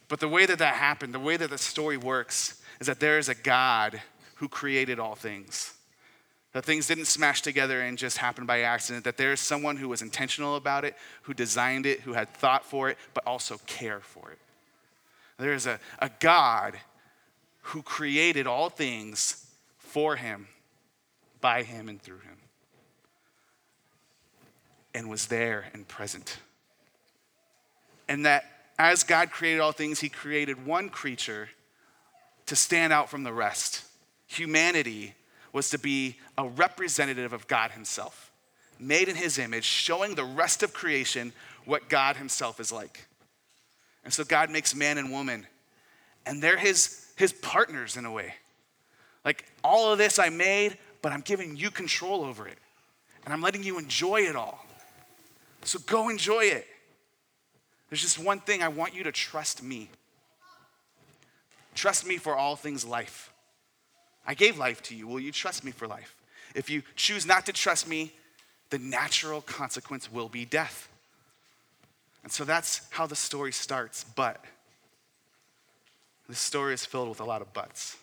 But 0.08 0.20
the 0.20 0.28
way 0.28 0.46
that 0.46 0.60
that 0.60 0.76
happened, 0.76 1.14
the 1.14 1.20
way 1.20 1.36
that 1.36 1.50
the 1.50 1.58
story 1.58 1.98
works, 1.98 2.62
is 2.80 2.88
that 2.88 3.00
there 3.00 3.18
is 3.18 3.28
a 3.28 3.36
God 3.36 4.02
who 4.36 4.48
created 4.48 5.00
all 5.00 5.16
things. 5.16 5.74
That 6.58 6.66
things 6.66 6.88
didn't 6.88 7.06
smash 7.06 7.44
together 7.44 7.82
and 7.82 8.00
just 8.00 8.18
happen 8.18 8.48
by 8.48 8.62
accident, 8.62 9.04
that 9.04 9.18
there 9.18 9.32
is 9.32 9.40
someone 9.40 9.78
who 9.78 9.90
was 9.90 10.02
intentional 10.02 10.56
about 10.56 10.86
it, 10.86 10.96
who 11.22 11.36
designed 11.36 11.86
it, 11.86 12.00
who 12.00 12.14
had 12.14 12.34
thought 12.34 12.66
for 12.66 12.90
it, 12.90 12.98
but 13.14 13.24
also 13.28 13.60
care 13.68 14.00
for 14.00 14.32
it. 14.32 14.40
There 15.38 15.54
is 15.54 15.68
a, 15.68 15.80
a 16.00 16.10
God 16.20 16.74
who 17.62 17.84
created 17.84 18.48
all 18.48 18.72
things 18.72 19.46
for 19.78 20.16
him, 20.16 20.48
by 21.42 21.62
him, 21.62 21.90
and 21.90 22.02
through 22.02 22.22
him 22.22 22.38
and 24.96 25.12
was 25.12 25.28
there 25.28 25.66
and 25.76 25.88
present. 25.88 26.40
And 28.08 28.26
that 28.26 28.46
as 28.80 29.04
God 29.04 29.30
created 29.30 29.60
all 29.60 29.74
things, 29.74 30.00
He 30.00 30.10
created 30.10 30.66
one 30.66 30.90
creature 30.90 31.50
to 32.48 32.56
stand 32.56 32.92
out 32.92 33.12
from 33.12 33.24
the 33.24 33.32
rest. 33.32 33.86
Humanity 34.26 35.14
was 35.58 35.72
to 35.72 35.80
be 35.80 36.18
a 36.38 36.48
representative 36.48 37.34
of 37.34 37.48
God 37.48 37.72
Himself, 37.72 38.32
made 38.80 39.10
in 39.10 39.16
His 39.16 39.40
image, 39.40 39.64
showing 39.64 40.14
the 40.14 40.24
rest 40.24 40.62
of 40.62 40.72
creation 40.72 41.34
what 41.66 41.90
God 41.90 42.16
Himself 42.16 42.60
is 42.60 42.72
like. 42.72 43.08
And 44.06 44.14
so 44.14 44.24
God 44.24 44.52
makes 44.52 44.76
man 44.76 45.00
and 45.00 45.12
woman, 45.12 45.48
and 46.28 46.44
they're 46.44 46.60
His, 46.60 47.12
his 47.16 47.34
partners 47.34 47.98
in 47.98 48.06
a 48.06 48.12
way. 48.12 48.36
Like, 49.26 49.46
all 49.64 49.92
of 49.92 49.98
this 49.98 50.20
I 50.20 50.30
made, 50.30 50.78
but 51.02 51.12
I'm 51.12 51.22
giving 51.22 51.56
you 51.56 51.72
control 51.72 52.24
over 52.24 52.48
it, 52.48 52.60
and 53.26 53.34
I'm 53.34 53.42
letting 53.42 53.64
you 53.64 53.80
enjoy 53.80 54.22
it 54.22 54.36
all. 54.36 54.64
So 55.64 55.80
go 55.88 56.10
enjoy 56.10 56.42
it. 56.42 56.68
There's 57.90 58.02
just 58.02 58.20
one 58.20 58.42
thing 58.42 58.62
I 58.62 58.68
want 58.68 58.94
you 58.94 59.04
to 59.06 59.12
trust 59.12 59.64
me. 59.64 59.90
Trust 61.74 62.06
me 62.06 62.18
for 62.18 62.36
all 62.36 62.56
things 62.56 62.86
life. 62.86 63.34
I 64.28 64.34
gave 64.34 64.58
life 64.58 64.84
to 64.84 64.96
you. 64.96 65.08
Will 65.08 65.22
you 65.22 65.32
trust 65.32 65.64
me 65.64 65.72
for 65.72 65.88
life? 65.88 66.16
If 66.54 66.70
you 66.70 66.84
choose 66.96 67.26
not 67.26 67.46
to 67.46 67.54
trust 67.54 67.88
me, 67.88 68.12
the 68.70 68.78
natural 68.78 69.42
consequence 69.42 70.12
will 70.12 70.28
be 70.28 70.44
death. 70.44 70.90
And 72.24 72.32
so 72.32 72.44
that's 72.44 72.82
how 72.90 73.08
the 73.08 73.16
story 73.16 73.54
starts. 73.54 74.04
But 74.04 74.44
the 76.28 76.36
story 76.36 76.74
is 76.74 76.86
filled 76.86 77.08
with 77.08 77.22
a 77.22 77.26
lot 77.26 77.42
of 77.42 77.54
buts. 77.54 77.96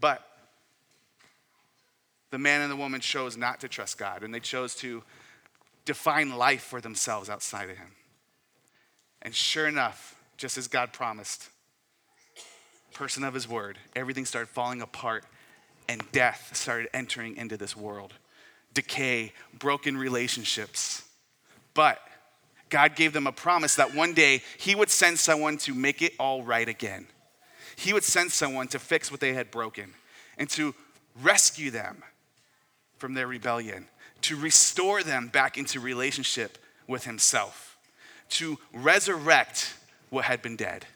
But 0.00 0.26
the 2.30 2.38
man 2.38 2.62
and 2.62 2.70
the 2.70 2.76
woman 2.76 3.00
chose 3.00 3.36
not 3.36 3.60
to 3.60 3.68
trust 3.68 3.98
God, 3.98 4.22
and 4.22 4.34
they 4.34 4.40
chose 4.40 4.74
to 4.76 5.02
define 5.84 6.36
life 6.36 6.62
for 6.62 6.80
themselves 6.80 7.28
outside 7.28 7.68
of 7.68 7.76
Him. 7.76 7.92
And 9.22 9.34
sure 9.34 9.68
enough, 9.68 10.18
just 10.36 10.58
as 10.58 10.66
God 10.66 10.92
promised, 10.92 11.48
person 12.94 13.24
of 13.24 13.34
His 13.34 13.48
word, 13.48 13.78
everything 13.94 14.24
started 14.24 14.48
falling 14.48 14.80
apart, 14.80 15.24
and 15.88 16.02
death 16.12 16.50
started 16.54 16.88
entering 16.94 17.36
into 17.36 17.56
this 17.56 17.76
world 17.76 18.14
decay, 18.74 19.32
broken 19.58 19.96
relationships. 19.96 21.02
But 21.72 22.00
God 22.68 22.96
gave 22.96 23.12
them 23.12 23.26
a 23.26 23.32
promise 23.32 23.76
that 23.76 23.94
one 23.94 24.12
day 24.12 24.42
He 24.58 24.74
would 24.74 24.90
send 24.90 25.18
someone 25.18 25.56
to 25.58 25.74
make 25.74 26.02
it 26.02 26.12
all 26.18 26.42
right 26.42 26.68
again. 26.68 27.06
He 27.76 27.92
would 27.92 28.04
send 28.04 28.32
someone 28.32 28.68
to 28.68 28.78
fix 28.78 29.10
what 29.10 29.20
they 29.20 29.32
had 29.32 29.50
broken 29.50 29.94
and 30.38 30.48
to 30.50 30.74
rescue 31.22 31.70
them 31.70 32.02
from 32.98 33.14
their 33.14 33.26
rebellion, 33.26 33.86
to 34.22 34.36
restore 34.36 35.02
them 35.02 35.28
back 35.28 35.56
into 35.56 35.80
relationship 35.80 36.58
with 36.88 37.04
Himself, 37.04 37.76
to 38.30 38.58
resurrect 38.72 39.74
what 40.10 40.24
had 40.24 40.42
been 40.42 40.56
dead. 40.56 40.86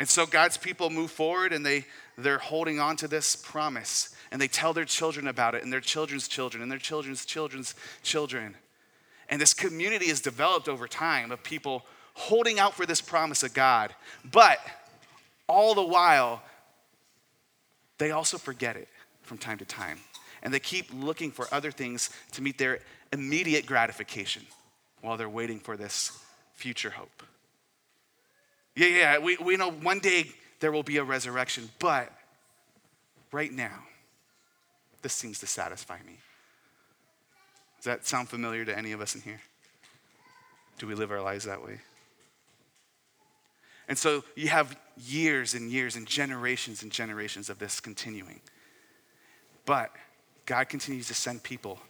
And 0.00 0.08
so 0.08 0.24
God's 0.24 0.56
people 0.56 0.88
move 0.88 1.10
forward 1.10 1.52
and 1.52 1.64
they, 1.64 1.84
they're 2.16 2.38
holding 2.38 2.80
on 2.80 2.96
to 2.96 3.06
this 3.06 3.36
promise 3.36 4.16
and 4.30 4.40
they 4.40 4.48
tell 4.48 4.72
their 4.72 4.86
children 4.86 5.28
about 5.28 5.54
it 5.54 5.62
and 5.62 5.70
their 5.70 5.82
children's 5.82 6.26
children 6.26 6.62
and 6.62 6.72
their 6.72 6.78
children's 6.78 7.26
children's 7.26 7.74
children. 8.02 8.56
And 9.28 9.38
this 9.38 9.52
community 9.52 10.06
is 10.06 10.22
developed 10.22 10.70
over 10.70 10.88
time 10.88 11.30
of 11.30 11.42
people 11.42 11.84
holding 12.14 12.58
out 12.58 12.72
for 12.72 12.86
this 12.86 13.02
promise 13.02 13.42
of 13.42 13.52
God. 13.52 13.94
But 14.24 14.58
all 15.46 15.74
the 15.74 15.84
while, 15.84 16.40
they 17.98 18.10
also 18.10 18.38
forget 18.38 18.76
it 18.76 18.88
from 19.20 19.36
time 19.36 19.58
to 19.58 19.66
time. 19.66 19.98
And 20.42 20.54
they 20.54 20.60
keep 20.60 20.86
looking 20.94 21.30
for 21.30 21.46
other 21.52 21.70
things 21.70 22.08
to 22.32 22.40
meet 22.40 22.56
their 22.56 22.78
immediate 23.12 23.66
gratification 23.66 24.46
while 25.02 25.18
they're 25.18 25.28
waiting 25.28 25.60
for 25.60 25.76
this 25.76 26.18
future 26.54 26.88
hope. 26.88 27.22
Yeah, 28.80 28.86
yeah, 28.86 29.18
we, 29.18 29.36
we 29.36 29.58
know 29.58 29.70
one 29.70 29.98
day 29.98 30.30
there 30.60 30.72
will 30.72 30.82
be 30.82 30.96
a 30.96 31.04
resurrection, 31.04 31.68
but 31.80 32.10
right 33.30 33.52
now, 33.52 33.78
this 35.02 35.12
seems 35.12 35.38
to 35.40 35.46
satisfy 35.46 35.98
me. 36.06 36.16
Does 37.76 37.84
that 37.84 38.06
sound 38.06 38.30
familiar 38.30 38.64
to 38.64 38.76
any 38.76 38.92
of 38.92 39.02
us 39.02 39.14
in 39.14 39.20
here? 39.20 39.42
Do 40.78 40.86
we 40.86 40.94
live 40.94 41.10
our 41.10 41.20
lives 41.20 41.44
that 41.44 41.62
way? 41.62 41.78
And 43.86 43.98
so 43.98 44.24
you 44.34 44.48
have 44.48 44.74
years 44.96 45.52
and 45.52 45.70
years 45.70 45.94
and 45.94 46.06
generations 46.06 46.82
and 46.82 46.90
generations 46.90 47.50
of 47.50 47.58
this 47.58 47.80
continuing. 47.80 48.40
But 49.66 49.90
God 50.46 50.70
continues 50.70 51.06
to 51.08 51.14
send 51.14 51.42
people 51.42 51.80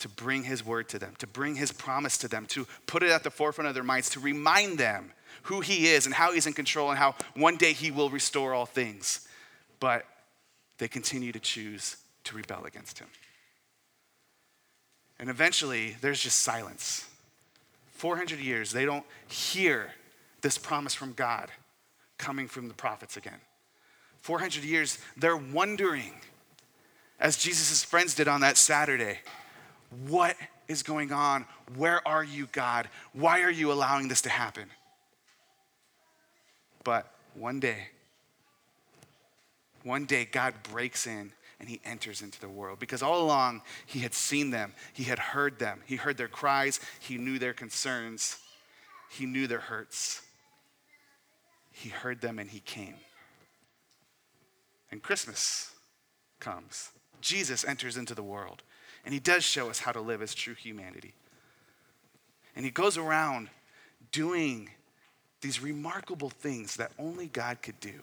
to 0.00 0.08
bring 0.08 0.42
his 0.42 0.66
word 0.66 0.88
to 0.88 0.98
them, 0.98 1.14
to 1.18 1.28
bring 1.28 1.54
his 1.54 1.70
promise 1.70 2.18
to 2.18 2.26
them, 2.26 2.46
to 2.46 2.66
put 2.88 3.04
it 3.04 3.10
at 3.10 3.22
the 3.22 3.30
forefront 3.30 3.68
of 3.68 3.74
their 3.74 3.84
minds, 3.84 4.10
to 4.10 4.18
remind 4.18 4.78
them 4.78 5.12
who 5.42 5.60
he 5.60 5.86
is 5.88 6.06
and 6.06 6.14
how 6.14 6.32
he's 6.32 6.46
in 6.46 6.52
control 6.52 6.90
and 6.90 6.98
how 6.98 7.14
one 7.34 7.56
day 7.56 7.72
he 7.72 7.90
will 7.90 8.10
restore 8.10 8.54
all 8.54 8.66
things. 8.66 9.26
But 9.80 10.04
they 10.78 10.88
continue 10.88 11.32
to 11.32 11.40
choose 11.40 11.96
to 12.24 12.36
rebel 12.36 12.64
against 12.64 12.98
him. 12.98 13.08
And 15.18 15.30
eventually, 15.30 15.96
there's 16.00 16.20
just 16.20 16.40
silence. 16.40 17.08
400 17.92 18.40
years, 18.40 18.72
they 18.72 18.84
don't 18.84 19.04
hear 19.28 19.92
this 20.40 20.58
promise 20.58 20.94
from 20.94 21.12
God 21.12 21.50
coming 22.18 22.48
from 22.48 22.68
the 22.68 22.74
prophets 22.74 23.16
again. 23.16 23.40
400 24.20 24.64
years, 24.64 24.98
they're 25.16 25.36
wondering, 25.36 26.12
as 27.20 27.36
Jesus' 27.36 27.84
friends 27.84 28.14
did 28.14 28.28
on 28.28 28.40
that 28.40 28.56
Saturday, 28.56 29.20
what 30.08 30.36
is 30.68 30.82
going 30.82 31.12
on? 31.12 31.44
Where 31.76 32.06
are 32.06 32.24
you, 32.24 32.48
God? 32.50 32.88
Why 33.12 33.42
are 33.42 33.50
you 33.50 33.70
allowing 33.72 34.08
this 34.08 34.22
to 34.22 34.28
happen? 34.28 34.68
But 36.84 37.12
one 37.34 37.60
day, 37.60 37.88
one 39.84 40.04
day, 40.04 40.24
God 40.30 40.54
breaks 40.62 41.06
in 41.06 41.32
and 41.58 41.68
he 41.68 41.80
enters 41.84 42.22
into 42.22 42.40
the 42.40 42.48
world. 42.48 42.78
Because 42.78 43.02
all 43.02 43.22
along, 43.22 43.62
he 43.86 44.00
had 44.00 44.14
seen 44.14 44.50
them, 44.50 44.74
he 44.92 45.04
had 45.04 45.18
heard 45.18 45.58
them, 45.58 45.80
he 45.86 45.96
heard 45.96 46.16
their 46.16 46.28
cries, 46.28 46.80
he 47.00 47.18
knew 47.18 47.38
their 47.38 47.52
concerns, 47.52 48.38
he 49.10 49.26
knew 49.26 49.46
their 49.46 49.60
hurts. 49.60 50.22
He 51.70 51.88
heard 51.88 52.20
them 52.20 52.38
and 52.38 52.50
he 52.50 52.60
came. 52.60 52.96
And 54.90 55.02
Christmas 55.02 55.70
comes. 56.38 56.90
Jesus 57.20 57.64
enters 57.64 57.96
into 57.96 58.14
the 58.14 58.22
world, 58.22 58.62
and 59.04 59.14
he 59.14 59.20
does 59.20 59.44
show 59.44 59.70
us 59.70 59.78
how 59.78 59.92
to 59.92 60.00
live 60.00 60.20
as 60.20 60.34
true 60.34 60.54
humanity. 60.54 61.14
And 62.54 62.64
he 62.64 62.70
goes 62.70 62.98
around 62.98 63.48
doing 64.10 64.70
these 65.42 65.60
remarkable 65.60 66.30
things 66.30 66.76
that 66.76 66.92
only 66.98 67.26
God 67.26 67.60
could 67.60 67.78
do. 67.80 68.00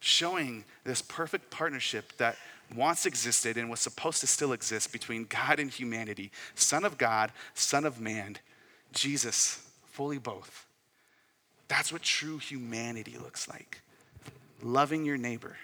Showing 0.00 0.64
this 0.84 1.00
perfect 1.00 1.50
partnership 1.50 2.12
that 2.18 2.36
once 2.74 3.06
existed 3.06 3.56
and 3.56 3.70
was 3.70 3.80
supposed 3.80 4.20
to 4.20 4.26
still 4.26 4.52
exist 4.52 4.92
between 4.92 5.24
God 5.24 5.58
and 5.58 5.70
humanity 5.70 6.30
Son 6.54 6.84
of 6.84 6.98
God, 6.98 7.32
Son 7.54 7.84
of 7.84 8.00
man, 8.00 8.36
Jesus, 8.92 9.64
fully 9.86 10.18
both. 10.18 10.66
That's 11.68 11.92
what 11.92 12.02
true 12.02 12.38
humanity 12.38 13.16
looks 13.18 13.48
like. 13.48 13.80
Loving 14.62 15.04
your 15.04 15.16
neighbor, 15.16 15.56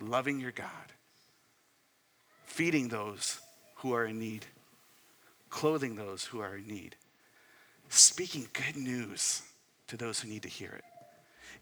loving 0.00 0.40
your 0.40 0.52
God, 0.52 0.68
feeding 2.46 2.88
those 2.88 3.40
who 3.76 3.92
are 3.92 4.06
in 4.06 4.18
need, 4.18 4.46
clothing 5.50 5.96
those 5.96 6.24
who 6.24 6.40
are 6.40 6.56
in 6.56 6.66
need, 6.66 6.96
speaking 7.94 8.48
good 8.52 8.76
news 8.76 9.42
to 9.88 9.96
those 9.96 10.20
who 10.20 10.28
need 10.28 10.42
to 10.42 10.48
hear 10.48 10.70
it 10.70 10.84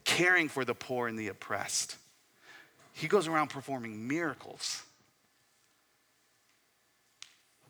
caring 0.04 0.48
for 0.48 0.64
the 0.64 0.74
poor 0.74 1.08
and 1.08 1.18
the 1.18 1.28
oppressed. 1.28 1.96
He 2.92 3.08
goes 3.08 3.26
around 3.26 3.48
performing 3.48 4.06
miracles 4.06 4.82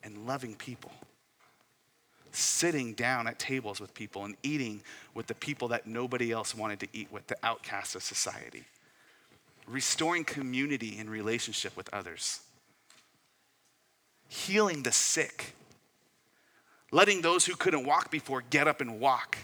and 0.02 0.26
loving 0.26 0.54
people, 0.54 0.90
sitting 2.32 2.94
down 2.94 3.26
at 3.26 3.38
tables 3.38 3.80
with 3.80 3.94
people 3.94 4.24
and 4.24 4.36
eating 4.42 4.82
with 5.14 5.26
the 5.26 5.34
people 5.34 5.68
that 5.68 5.86
nobody 5.86 6.32
else 6.32 6.54
wanted 6.54 6.80
to 6.80 6.88
eat 6.92 7.08
with, 7.12 7.26
the 7.28 7.36
outcasts 7.42 7.94
of 7.94 8.02
society, 8.02 8.64
restoring 9.68 10.24
community 10.24 10.96
and 10.98 11.08
relationship 11.08 11.76
with 11.76 11.88
others, 11.92 12.40
healing 14.28 14.82
the 14.82 14.92
sick, 14.92 15.54
letting 16.92 17.22
those 17.22 17.44
who 17.46 17.56
couldn't 17.56 17.84
walk 17.84 18.10
before 18.10 18.42
get 18.50 18.68
up 18.68 18.80
and 18.80 19.00
walk 19.00 19.36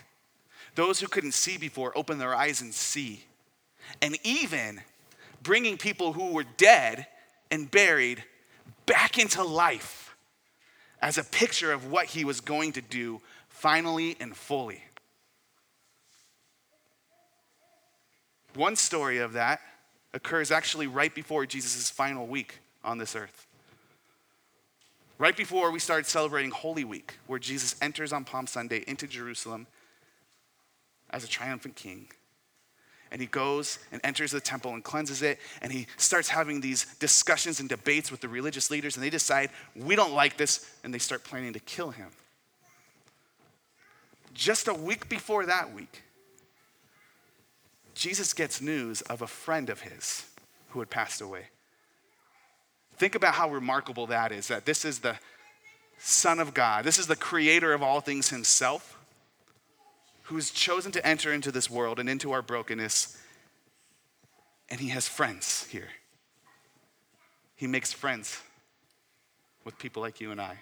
those 0.79 1.01
who 1.01 1.09
couldn't 1.09 1.33
see 1.33 1.59
before 1.59 1.91
open 1.99 2.19
their 2.19 2.37
eyes 2.37 2.61
and 2.61 2.73
see. 2.73 3.25
And 4.01 4.17
even 4.23 4.81
bringing 5.43 5.77
people 5.77 6.13
who 6.13 6.33
were 6.33 6.45
dead 6.57 7.09
and 7.51 7.69
buried 7.69 8.23
back 8.87 9.19
into 9.19 9.43
life 9.43 10.15
as 11.03 11.19
a 11.19 11.25
picture 11.25 11.73
of 11.73 11.91
what 11.91 12.07
he 12.07 12.25
was 12.25 12.41
going 12.41 12.71
to 12.75 12.81
do 12.81 13.21
finally 13.49 14.17
and 14.21 14.37
fully. 14.37 14.85
One 18.55 18.77
story 18.77 19.19
of 19.19 19.33
that 19.33 19.61
occurs 20.15 20.53
actually 20.53 20.87
right 20.87 21.13
before 21.13 21.45
Jesus' 21.45 21.91
final 21.91 22.29
week 22.29 22.61
on 22.85 22.99
this 22.99 23.17
earth. 23.17 23.48
Right 25.19 25.37
before 25.37 25.73
we 25.73 25.81
started 25.81 26.07
celebrating 26.07 26.53
Holy 26.53 26.85
Week, 26.85 27.15
where 27.27 27.41
Jesus 27.41 27.75
enters 27.83 28.13
on 28.13 28.25
Palm 28.25 28.47
Sunday 28.47 28.85
into 28.87 29.09
Jerusalem 29.09 29.67
as 31.11 31.25
a 31.25 31.29
triumphant 31.29 31.75
king. 31.75 32.09
And 33.11 33.21
he 33.21 33.27
goes 33.27 33.81
and 33.91 34.01
enters 34.05 34.31
the 34.31 34.41
temple 34.41 34.75
and 34.75 34.85
cleanses 34.85 35.23
it, 35.23 35.39
and 35.61 35.73
he 35.73 35.89
starts 35.97 36.29
having 36.29 36.61
these 36.61 36.95
discussions 36.97 37.59
and 37.59 37.69
debates 37.69 38.13
with 38.13 38.21
the 38.21 38.29
religious 38.29 38.71
leaders, 38.71 38.97
and 38.97 39.05
they 39.05 39.11
decide, 39.11 39.51
we 39.75 39.97
don't 39.97 40.13
like 40.13 40.37
this, 40.37 40.71
and 40.85 40.95
they 40.95 40.99
start 40.99 41.25
planning 41.25 41.55
to 41.55 41.61
kill 41.61 41.91
him. 41.91 42.11
Just 44.35 44.69
a 44.69 44.75
week 44.75 45.09
before 45.09 45.47
that 45.47 45.75
week, 45.75 46.03
Jesus 47.95 48.35
gets 48.35 48.61
news 48.61 49.01
of 49.03 49.23
a 49.23 49.27
friend 49.27 49.69
of 49.69 49.81
his 49.81 50.27
who 50.69 50.79
had 50.79 50.91
passed 50.91 51.21
away. 51.21 51.47
Think 52.99 53.15
about 53.15 53.35
how 53.35 53.51
remarkable 53.51 54.07
that 54.09 54.33
is 54.33 54.49
that 54.49 54.65
this 54.65 54.85
is 54.85 54.99
the 54.99 55.17
Son 55.99 56.39
of 56.39 56.55
God, 56.55 56.85
this 56.85 56.99
is 56.99 57.07
the 57.07 57.17
creator 57.17 57.73
of 57.73 57.83
all 57.83 58.01
things 58.01 58.31
himself, 58.31 58.99
who 60.25 60.35
has 60.37 60.51
chosen 60.51 60.93
to 60.93 61.07
enter 61.07 61.33
into 61.33 61.51
this 61.51 61.71
world 61.71 61.99
and 61.99 62.09
into 62.09 62.33
our 62.33 62.43
brokenness. 62.43 63.17
And 64.71 64.81
he 64.81 64.89
has 64.89 65.09
friends 65.09 65.67
here. 65.71 65.89
He 67.57 67.67
makes 67.67 67.93
friends 67.93 68.41
with 69.65 69.79
people 69.79 70.03
like 70.03 70.21
you 70.21 70.31
and 70.31 70.41
I. 70.41 70.59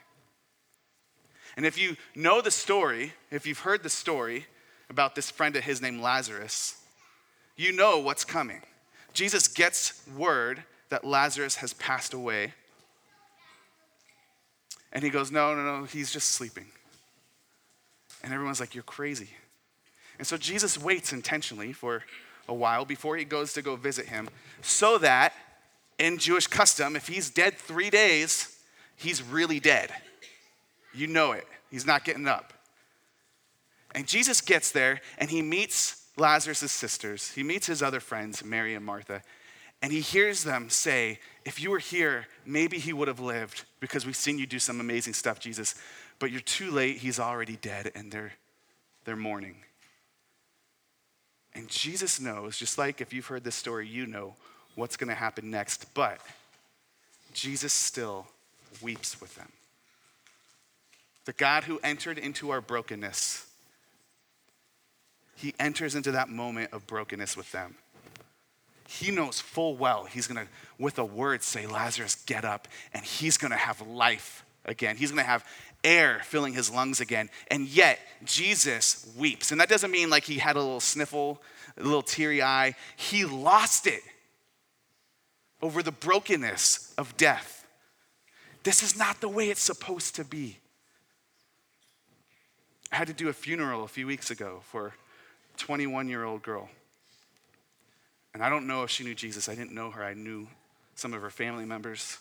And 1.57 1.67
if 1.67 1.79
you 1.79 1.97
know 2.15 2.41
the 2.41 2.51
story, 2.51 3.13
if 3.31 3.47
you've 3.47 3.61
heard 3.61 3.83
the 3.83 3.91
story 3.91 4.47
about 4.89 5.15
this 5.15 5.31
friend 5.31 5.57
of 5.57 5.65
his 5.65 5.83
named 5.83 6.01
Lazarus, 6.01 6.77
you 7.57 7.73
know 7.73 7.99
what's 7.99 8.25
coming. 8.25 8.63
Jesus 9.15 9.49
gets 9.49 10.03
word 10.17 10.63
that 10.97 11.07
Lazarus 11.07 11.57
has 11.57 11.75
passed 11.75 12.15
away. 12.15 12.55
And 14.95 15.05
he 15.05 15.11
goes, 15.11 15.31
No, 15.31 15.55
no, 15.55 15.63
no, 15.63 15.85
he's 15.85 16.11
just 16.11 16.29
sleeping. 16.29 16.65
And 18.25 18.33
everyone's 18.33 18.61
like, 18.61 18.75
You're 18.75 18.83
crazy. 18.83 19.29
And 20.17 20.27
so 20.27 20.39
Jesus 20.39 20.79
waits 20.79 21.13
intentionally 21.13 21.75
for 21.75 22.03
a 22.49 22.55
while 22.55 22.87
before 22.87 23.19
he 23.19 23.27
goes 23.27 23.53
to 23.53 23.61
go 23.61 23.77
visit 23.77 24.07
him, 24.07 24.31
so 24.63 24.97
that 24.97 25.35
in 25.99 26.17
Jewish 26.17 26.47
custom, 26.47 26.97
if 26.97 27.09
he's 27.09 27.29
dead 27.29 27.59
three 27.59 27.91
days, 27.91 28.59
he's 28.97 29.23
really 29.23 29.61
dead. 29.61 29.91
You 30.95 31.09
know 31.09 31.33
it. 31.33 31.47
He's 31.71 31.85
not 31.85 32.07
getting 32.07 32.27
up. 32.27 32.55
And 33.95 34.07
Jesus 34.07 34.41
gets 34.41 34.71
there 34.73 35.03
and 35.19 35.29
he 35.29 35.43
meets 35.43 36.07
Lazarus' 36.17 36.73
sisters. 36.73 37.33
He 37.33 37.43
meets 37.43 37.67
his 37.67 37.83
other 37.83 38.01
friends, 38.01 38.43
Mary 38.43 38.75
and 38.75 38.85
Martha. 38.85 39.21
And 39.83 39.93
he 39.93 40.01
hears 40.01 40.43
them 40.43 40.71
say, 40.71 41.19
If 41.45 41.61
you 41.61 41.71
were 41.71 41.79
here, 41.79 42.27
maybe 42.45 42.79
he 42.79 42.93
would 42.93 43.09
have 43.09 43.21
lived 43.21 43.65
because 43.81 44.07
we've 44.07 44.17
seen 44.17 44.39
you 44.39 44.47
do 44.47 44.59
some 44.59 44.81
amazing 44.81 45.13
stuff, 45.13 45.39
Jesus. 45.39 45.75
But 46.19 46.31
you're 46.31 46.41
too 46.41 46.71
late. 46.71 46.99
He's 46.99 47.21
already 47.21 47.57
dead 47.57 47.93
and 47.95 48.11
they're, 48.11 48.33
they're 49.05 49.17
mourning. 49.17 49.57
And 51.55 51.69
Jesus 51.69 52.21
knows, 52.21 52.59
just 52.59 52.79
like 52.79 53.01
if 53.01 53.13
you've 53.13 53.27
heard 53.27 53.45
this 53.45 53.55
story, 53.55 53.87
you 53.87 54.07
know 54.07 54.35
what's 54.75 54.97
going 54.97 55.09
to 55.09 55.15
happen 55.15 55.51
next. 55.51 55.93
But 55.95 56.21
Jesus 57.33 57.73
still 57.73 58.27
weeps 58.83 59.21
with 59.21 59.35
them. 59.37 59.51
The 61.25 61.33
God 61.33 61.65
who 61.65 61.81
entered 61.83 62.19
into 62.19 62.51
our 62.51 62.61
brokenness, 62.61 63.47
he 65.35 65.55
enters 65.59 65.95
into 65.95 66.13
that 66.13 66.29
moment 66.29 66.73
of 66.73 66.87
brokenness 66.87 67.37
with 67.37 67.51
them. 67.53 67.75
He 68.89 69.11
knows 69.11 69.41
full 69.41 69.77
well 69.77 70.05
he's 70.05 70.27
gonna, 70.27 70.47
with 70.79 70.99
a 70.99 71.05
word, 71.05 71.43
say, 71.43 71.67
Lazarus, 71.67 72.15
get 72.27 72.45
up, 72.45 72.69
and 72.93 73.05
he's 73.05 73.37
gonna 73.37 73.57
have 73.57 73.81
life 73.87 74.45
again. 74.65 74.97
He's 74.97 75.11
gonna 75.11 75.23
have 75.23 75.45
air 75.83 76.21
filling 76.25 76.55
his 76.55 76.71
lungs 76.71 77.01
again. 77.01 77.31
And 77.49 77.69
yet, 77.69 77.99
Jesus 78.25 79.11
weeps. 79.17 79.53
And 79.53 79.61
that 79.61 79.69
doesn't 79.69 79.91
mean 79.91 80.11
like 80.11 80.25
he 80.25 80.39
had 80.39 80.57
a 80.57 80.61
little 80.61 80.81
sniffle, 80.81 81.41
a 81.79 81.83
little 81.83 82.03
teary 82.03 82.43
eye. 82.43 82.75
He 82.97 83.25
lost 83.25 83.87
it 83.87 84.03
over 85.63 85.83
the 85.83 85.93
brokenness 85.93 86.95
of 86.99 87.17
death. 87.17 87.67
This 88.63 88.83
is 88.83 88.99
not 88.99 89.21
the 89.21 89.29
way 89.29 89.49
it's 89.49 89.61
supposed 89.61 90.17
to 90.17 90.25
be. 90.25 90.59
I 92.91 92.97
had 92.97 93.09
to 93.09 93.15
do 93.15 93.29
a 93.29 93.33
funeral 93.33 93.85
a 93.85 93.89
few 93.89 94.07
weeks 94.07 94.31
ago 94.31 94.61
for 94.65 94.89
a 94.89 94.93
21 95.59 96.09
year 96.09 96.25
old 96.25 96.43
girl. 96.43 96.69
And 98.37 98.45
I 98.45 98.51
don't 98.51 98.67
know 98.67 98.83
if 98.83 98.91
she 98.91 99.03
knew 99.03 99.15
Jesus. 99.15 99.49
I 99.49 99.55
didn't 99.55 99.73
know 99.73 99.91
her. 99.91 100.05
I 100.05 100.13
knew 100.13 100.47
some 100.95 101.15
of 101.15 101.23
her 101.23 101.31
family 101.31 101.65
members. 101.65 102.19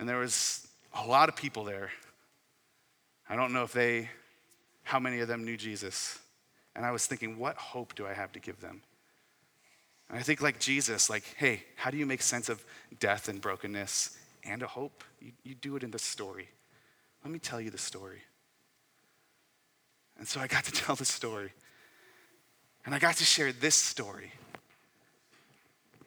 And 0.00 0.08
there 0.08 0.18
was 0.18 0.66
a 0.92 1.06
lot 1.06 1.28
of 1.28 1.36
people 1.36 1.62
there. 1.62 1.92
I 3.28 3.36
don't 3.36 3.52
know 3.52 3.62
if 3.62 3.72
they, 3.72 4.10
how 4.82 4.98
many 4.98 5.20
of 5.20 5.28
them 5.28 5.44
knew 5.44 5.56
Jesus. 5.56 6.18
And 6.74 6.84
I 6.84 6.90
was 6.90 7.06
thinking, 7.06 7.38
what 7.38 7.54
hope 7.54 7.94
do 7.94 8.04
I 8.04 8.14
have 8.14 8.32
to 8.32 8.40
give 8.40 8.60
them? 8.60 8.82
And 10.08 10.18
I 10.18 10.22
think, 10.22 10.42
like 10.42 10.58
Jesus, 10.58 11.08
like, 11.08 11.22
hey, 11.36 11.62
how 11.76 11.92
do 11.92 11.96
you 11.96 12.04
make 12.04 12.20
sense 12.20 12.48
of 12.48 12.64
death 12.98 13.28
and 13.28 13.40
brokenness 13.40 14.18
and 14.42 14.60
a 14.60 14.66
hope? 14.66 15.04
You, 15.20 15.30
you 15.44 15.54
do 15.54 15.76
it 15.76 15.84
in 15.84 15.92
the 15.92 16.00
story. 16.00 16.48
Let 17.22 17.32
me 17.32 17.38
tell 17.38 17.60
you 17.60 17.70
the 17.70 17.78
story. 17.78 18.22
And 20.18 20.26
so 20.26 20.40
I 20.40 20.48
got 20.48 20.64
to 20.64 20.72
tell 20.72 20.96
the 20.96 21.04
story. 21.04 21.52
And 22.84 22.92
I 22.92 22.98
got 22.98 23.14
to 23.18 23.24
share 23.24 23.52
this 23.52 23.76
story. 23.76 24.32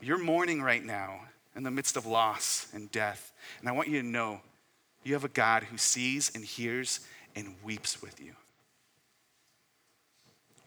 You're 0.02 0.18
mourning 0.18 0.62
right 0.62 0.84
now 0.84 1.22
in 1.56 1.64
the 1.64 1.72
midst 1.72 1.98
of 1.98 2.06
loss 2.06 2.68
and 2.74 2.92
death. 2.92 3.34
And 3.60 3.68
I 3.68 3.72
want 3.72 3.90
you 3.90 4.02
to 4.02 4.08
know 4.08 4.42
you 5.04 5.14
have 5.14 5.24
a 5.24 5.30
God 5.30 5.64
who 5.64 5.78
sees 5.78 6.32
and 6.36 6.44
hears 6.44 7.00
and 7.36 7.56
weeps 7.64 8.02
with 8.02 8.22
you. 8.22 8.34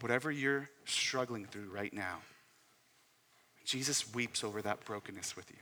Whatever 0.01 0.31
you're 0.31 0.71
struggling 0.85 1.47
through 1.47 1.71
right 1.71 1.93
now, 1.93 2.19
Jesus 3.65 4.13
weeps 4.15 4.43
over 4.43 4.63
that 4.63 4.85
brokenness 4.85 5.37
with 5.37 5.51
you. 5.51 5.59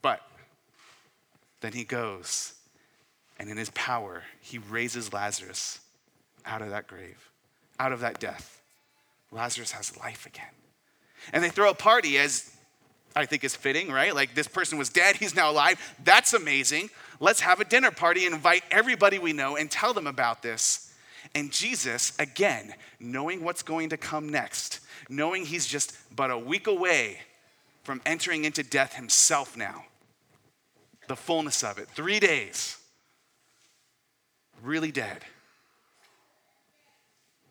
But 0.00 0.20
then 1.60 1.72
he 1.72 1.84
goes 1.84 2.54
and 3.38 3.50
in 3.50 3.56
his 3.56 3.70
power, 3.70 4.22
he 4.40 4.58
raises 4.58 5.12
Lazarus 5.12 5.80
out 6.44 6.62
of 6.62 6.70
that 6.70 6.86
grave, 6.86 7.30
out 7.78 7.92
of 7.92 8.00
that 8.00 8.18
death. 8.18 8.62
Lazarus 9.30 9.72
has 9.72 9.96
life 9.98 10.24
again. 10.26 10.44
And 11.32 11.42
they 11.42 11.48
throw 11.48 11.70
a 11.70 11.74
party 11.74 12.18
as 12.18 12.50
I 13.16 13.24
think 13.24 13.44
is 13.44 13.56
fitting, 13.56 13.90
right? 13.90 14.14
Like 14.14 14.34
this 14.34 14.46
person 14.46 14.78
was 14.78 14.90
dead, 14.90 15.16
he's 15.16 15.34
now 15.34 15.50
alive. 15.50 15.80
That's 16.04 16.34
amazing. 16.34 16.90
Let's 17.18 17.40
have 17.40 17.60
a 17.60 17.64
dinner 17.64 17.90
party 17.90 18.26
and 18.26 18.34
invite 18.34 18.62
everybody 18.70 19.18
we 19.18 19.32
know 19.32 19.56
and 19.56 19.70
tell 19.70 19.94
them 19.94 20.06
about 20.06 20.42
this. 20.42 20.92
And 21.34 21.50
Jesus, 21.50 22.12
again, 22.18 22.74
knowing 23.00 23.42
what's 23.42 23.62
going 23.62 23.88
to 23.88 23.96
come 23.96 24.28
next, 24.28 24.80
knowing 25.08 25.46
he's 25.46 25.66
just 25.66 25.96
but 26.14 26.30
a 26.30 26.38
week 26.38 26.66
away 26.66 27.18
from 27.82 28.02
entering 28.04 28.44
into 28.44 28.62
death 28.62 28.94
himself 28.94 29.56
now, 29.56 29.84
the 31.08 31.16
fullness 31.16 31.64
of 31.64 31.78
it, 31.78 31.88
three 31.88 32.20
days 32.20 32.78
really 34.62 34.90
dead, 34.92 35.24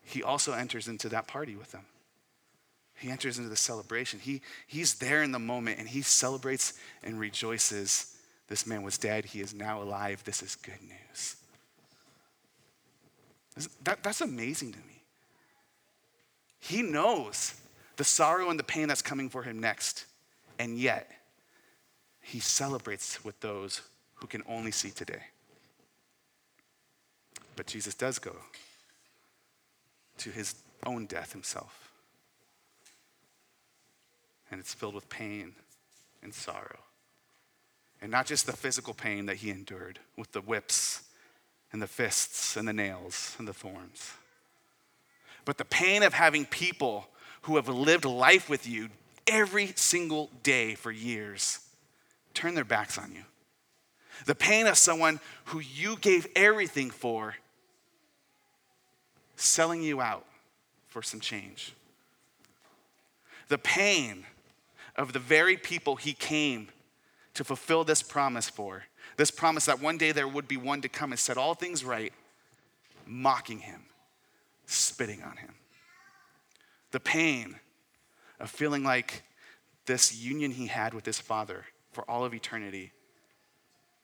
he 0.02 0.22
also 0.22 0.52
enters 0.52 0.86
into 0.86 1.08
that 1.08 1.26
party 1.26 1.56
with 1.56 1.72
them. 1.72 1.84
He 2.98 3.10
enters 3.10 3.38
into 3.38 3.50
the 3.50 3.56
celebration. 3.56 4.20
He, 4.20 4.40
he's 4.66 4.94
there 4.94 5.22
in 5.22 5.32
the 5.32 5.38
moment 5.38 5.78
and 5.78 5.88
he 5.88 6.02
celebrates 6.02 6.74
and 7.02 7.20
rejoices. 7.20 8.16
This 8.48 8.66
man 8.66 8.82
was 8.82 8.96
dead. 8.96 9.26
He 9.26 9.40
is 9.40 9.52
now 9.52 9.82
alive. 9.82 10.22
This 10.24 10.42
is 10.42 10.56
good 10.56 10.80
news. 10.82 11.36
That, 13.84 14.02
that's 14.02 14.20
amazing 14.20 14.72
to 14.72 14.78
me. 14.78 15.02
He 16.58 16.82
knows 16.82 17.54
the 17.96 18.04
sorrow 18.04 18.50
and 18.50 18.58
the 18.58 18.64
pain 18.64 18.88
that's 18.88 19.02
coming 19.02 19.28
for 19.28 19.42
him 19.42 19.60
next. 19.60 20.06
And 20.58 20.78
yet, 20.78 21.10
he 22.22 22.40
celebrates 22.40 23.24
with 23.24 23.38
those 23.40 23.82
who 24.14 24.26
can 24.26 24.42
only 24.48 24.72
see 24.72 24.90
today. 24.90 25.22
But 27.56 27.66
Jesus 27.66 27.94
does 27.94 28.18
go 28.18 28.36
to 30.18 30.30
his 30.30 30.54
own 30.84 31.06
death 31.06 31.32
himself. 31.32 31.85
And 34.50 34.60
it's 34.60 34.74
filled 34.74 34.94
with 34.94 35.08
pain 35.08 35.54
and 36.22 36.32
sorrow. 36.32 36.78
And 38.00 38.10
not 38.10 38.26
just 38.26 38.46
the 38.46 38.52
physical 38.52 38.94
pain 38.94 39.26
that 39.26 39.36
he 39.36 39.50
endured 39.50 39.98
with 40.16 40.32
the 40.32 40.40
whips 40.40 41.02
and 41.72 41.80
the 41.80 41.86
fists 41.86 42.56
and 42.56 42.68
the 42.68 42.72
nails 42.72 43.34
and 43.38 43.48
the 43.48 43.54
thorns, 43.54 44.12
but 45.44 45.58
the 45.58 45.64
pain 45.64 46.02
of 46.02 46.12
having 46.12 46.44
people 46.44 47.08
who 47.42 47.56
have 47.56 47.68
lived 47.68 48.04
life 48.04 48.50
with 48.50 48.66
you 48.66 48.88
every 49.26 49.68
single 49.76 50.30
day 50.42 50.74
for 50.74 50.90
years 50.90 51.60
turn 52.34 52.54
their 52.54 52.64
backs 52.64 52.98
on 52.98 53.12
you. 53.12 53.22
The 54.26 54.34
pain 54.34 54.66
of 54.66 54.76
someone 54.76 55.20
who 55.46 55.60
you 55.60 55.96
gave 55.96 56.26
everything 56.34 56.90
for 56.90 57.36
selling 59.36 59.82
you 59.82 60.00
out 60.00 60.24
for 60.88 61.02
some 61.02 61.20
change. 61.20 61.74
The 63.48 63.58
pain 63.58 64.24
of 64.96 65.12
the 65.12 65.18
very 65.18 65.56
people 65.56 65.96
he 65.96 66.12
came 66.12 66.68
to 67.34 67.44
fulfill 67.44 67.84
this 67.84 68.02
promise 68.02 68.48
for, 68.48 68.84
this 69.16 69.30
promise 69.30 69.66
that 69.66 69.80
one 69.80 69.98
day 69.98 70.12
there 70.12 70.26
would 70.26 70.48
be 70.48 70.56
one 70.56 70.80
to 70.80 70.88
come 70.88 71.12
and 71.12 71.18
set 71.18 71.36
all 71.36 71.54
things 71.54 71.84
right, 71.84 72.12
mocking 73.06 73.60
him, 73.60 73.82
spitting 74.66 75.22
on 75.22 75.36
him. 75.36 75.54
The 76.90 77.00
pain 77.00 77.56
of 78.40 78.50
feeling 78.50 78.82
like 78.82 79.22
this 79.84 80.16
union 80.16 80.50
he 80.50 80.66
had 80.66 80.94
with 80.94 81.04
his 81.04 81.20
father 81.20 81.66
for 81.92 82.08
all 82.10 82.24
of 82.24 82.34
eternity, 82.34 82.92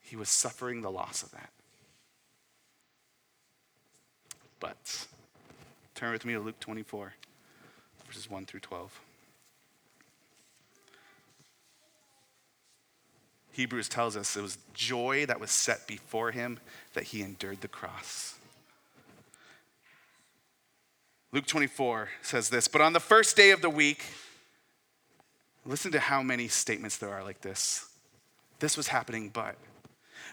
he 0.01 0.17
was 0.17 0.29
suffering 0.29 0.83
the 0.83 0.91
loss 0.91 1.23
of 1.23 1.31
that. 1.33 1.51
But 4.61 5.07
Turn 6.03 6.11
with 6.11 6.25
me 6.25 6.33
to 6.33 6.41
Luke 6.41 6.59
24, 6.59 7.15
verses 8.07 8.29
1 8.29 8.47
through 8.47 8.59
12. 8.59 9.01
Hebrews 13.53 13.89
tells 13.89 14.17
us 14.17 14.37
it 14.37 14.43
was 14.43 14.59
joy 14.75 15.27
that 15.27 15.39
was 15.41 15.51
set 15.51 15.87
before 15.87 16.31
him 16.31 16.59
that 16.95 17.05
he 17.05 17.23
endured 17.23 17.61
the 17.61 17.69
cross. 17.69 18.35
Luke 21.33 21.47
24 21.47 22.09
says 22.21 22.51
this, 22.51 22.69
but 22.69 22.81
on 22.81 22.93
the 22.93 23.01
first 23.01 23.37
day 23.37 23.51
of 23.51 23.63
the 23.63 23.71
week, 23.71 24.05
listen 25.65 25.93
to 25.93 26.01
how 26.01 26.23
many 26.23 26.49
statements 26.49 26.99
there 26.99 27.13
are 27.13 27.25
like 27.25 27.41
this. 27.41 27.89
This 28.59 28.77
was 28.77 28.89
happening, 28.89 29.31
but. 29.33 29.57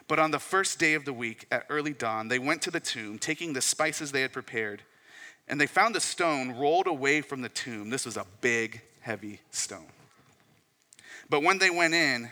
But 0.07 0.19
on 0.19 0.31
the 0.31 0.39
first 0.39 0.79
day 0.79 0.93
of 0.95 1.05
the 1.05 1.13
week, 1.13 1.45
at 1.51 1.65
early 1.69 1.93
dawn, 1.93 2.27
they 2.27 2.39
went 2.39 2.61
to 2.63 2.71
the 2.71 2.79
tomb, 2.79 3.17
taking 3.17 3.53
the 3.53 3.61
spices 3.61 4.11
they 4.11 4.21
had 4.21 4.33
prepared, 4.33 4.81
and 5.47 5.59
they 5.59 5.67
found 5.67 5.95
the 5.95 6.01
stone 6.01 6.51
rolled 6.51 6.87
away 6.87 7.21
from 7.21 7.41
the 7.41 7.49
tomb. 7.49 7.89
This 7.89 8.05
was 8.05 8.17
a 8.17 8.25
big, 8.41 8.81
heavy 9.01 9.39
stone. 9.51 9.87
But 11.29 11.43
when 11.43 11.59
they 11.59 11.69
went 11.69 11.93
in, 11.93 12.31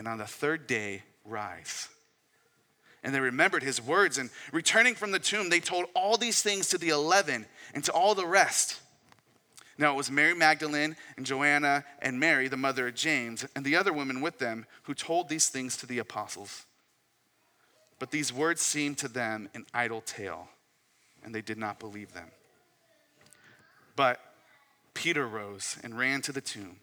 and 0.00 0.08
on 0.08 0.16
the 0.16 0.24
third 0.24 0.66
day 0.66 1.02
rise. 1.26 1.90
And 3.02 3.14
they 3.14 3.20
remembered 3.20 3.62
his 3.62 3.82
words, 3.82 4.16
and 4.16 4.30
returning 4.50 4.94
from 4.94 5.10
the 5.10 5.18
tomb, 5.18 5.50
they 5.50 5.60
told 5.60 5.84
all 5.94 6.16
these 6.16 6.40
things 6.40 6.70
to 6.70 6.78
the 6.78 6.88
eleven 6.88 7.44
and 7.74 7.84
to 7.84 7.92
all 7.92 8.14
the 8.14 8.26
rest. 8.26 8.80
Now 9.76 9.92
it 9.92 9.96
was 9.96 10.10
Mary 10.10 10.34
Magdalene 10.34 10.96
and 11.18 11.26
Joanna 11.26 11.84
and 12.00 12.18
Mary, 12.18 12.48
the 12.48 12.56
mother 12.56 12.88
of 12.88 12.94
James, 12.94 13.44
and 13.54 13.62
the 13.62 13.76
other 13.76 13.92
women 13.92 14.22
with 14.22 14.38
them 14.38 14.64
who 14.84 14.94
told 14.94 15.28
these 15.28 15.50
things 15.50 15.76
to 15.76 15.86
the 15.86 15.98
apostles. 15.98 16.64
But 17.98 18.10
these 18.10 18.32
words 18.32 18.62
seemed 18.62 18.96
to 18.98 19.08
them 19.08 19.50
an 19.52 19.66
idle 19.74 20.00
tale, 20.00 20.48
and 21.22 21.34
they 21.34 21.42
did 21.42 21.58
not 21.58 21.78
believe 21.78 22.14
them. 22.14 22.30
But 23.96 24.18
Peter 24.94 25.28
rose 25.28 25.76
and 25.84 25.98
ran 25.98 26.22
to 26.22 26.32
the 26.32 26.40
tomb. 26.40 26.76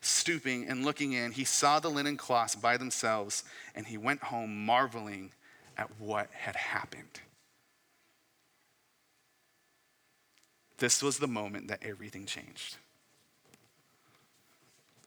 Stooping 0.00 0.66
and 0.66 0.84
looking 0.84 1.12
in, 1.12 1.32
he 1.32 1.44
saw 1.44 1.78
the 1.78 1.90
linen 1.90 2.16
cloths 2.16 2.54
by 2.54 2.76
themselves, 2.76 3.44
and 3.74 3.86
he 3.86 3.98
went 3.98 4.22
home 4.22 4.64
marveling 4.64 5.32
at 5.76 5.90
what 5.98 6.28
had 6.32 6.56
happened. 6.56 7.20
This 10.78 11.02
was 11.02 11.18
the 11.18 11.28
moment 11.28 11.68
that 11.68 11.82
everything 11.82 12.24
changed. 12.24 12.78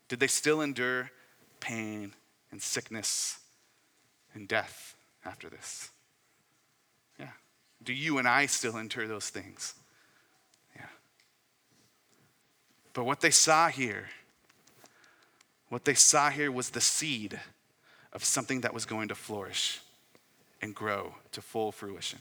Did 0.08 0.20
they 0.20 0.28
still 0.28 0.62
endure 0.62 1.10
pain 1.60 2.14
and 2.52 2.62
sickness 2.62 3.40
and 4.36 4.48
death 4.48 4.96
after 5.26 5.50
this? 5.50 5.90
Yeah. 7.20 7.32
Do 7.82 7.94
you 7.94 8.20
and 8.20 8.28
I 8.28 8.46
still 8.46 8.78
endure 8.78 9.08
those 9.08 9.30
things? 9.30 9.74
Yeah. 10.76 10.86
But 12.94 13.06
what 13.06 13.22
they 13.22 13.32
saw 13.32 13.70
here, 13.70 14.10
what 15.74 15.86
they 15.86 15.94
saw 15.96 16.30
here 16.30 16.52
was 16.52 16.70
the 16.70 16.82
seed 16.82 17.40
of 18.14 18.24
something 18.24 18.62
that 18.62 18.74
was 18.74 18.86
going 18.86 19.08
to 19.08 19.16
flourish 19.16 19.82
and 20.62 20.76
grow 20.76 21.16
to 21.32 21.42
full 21.42 21.72
fruition. 21.72 22.20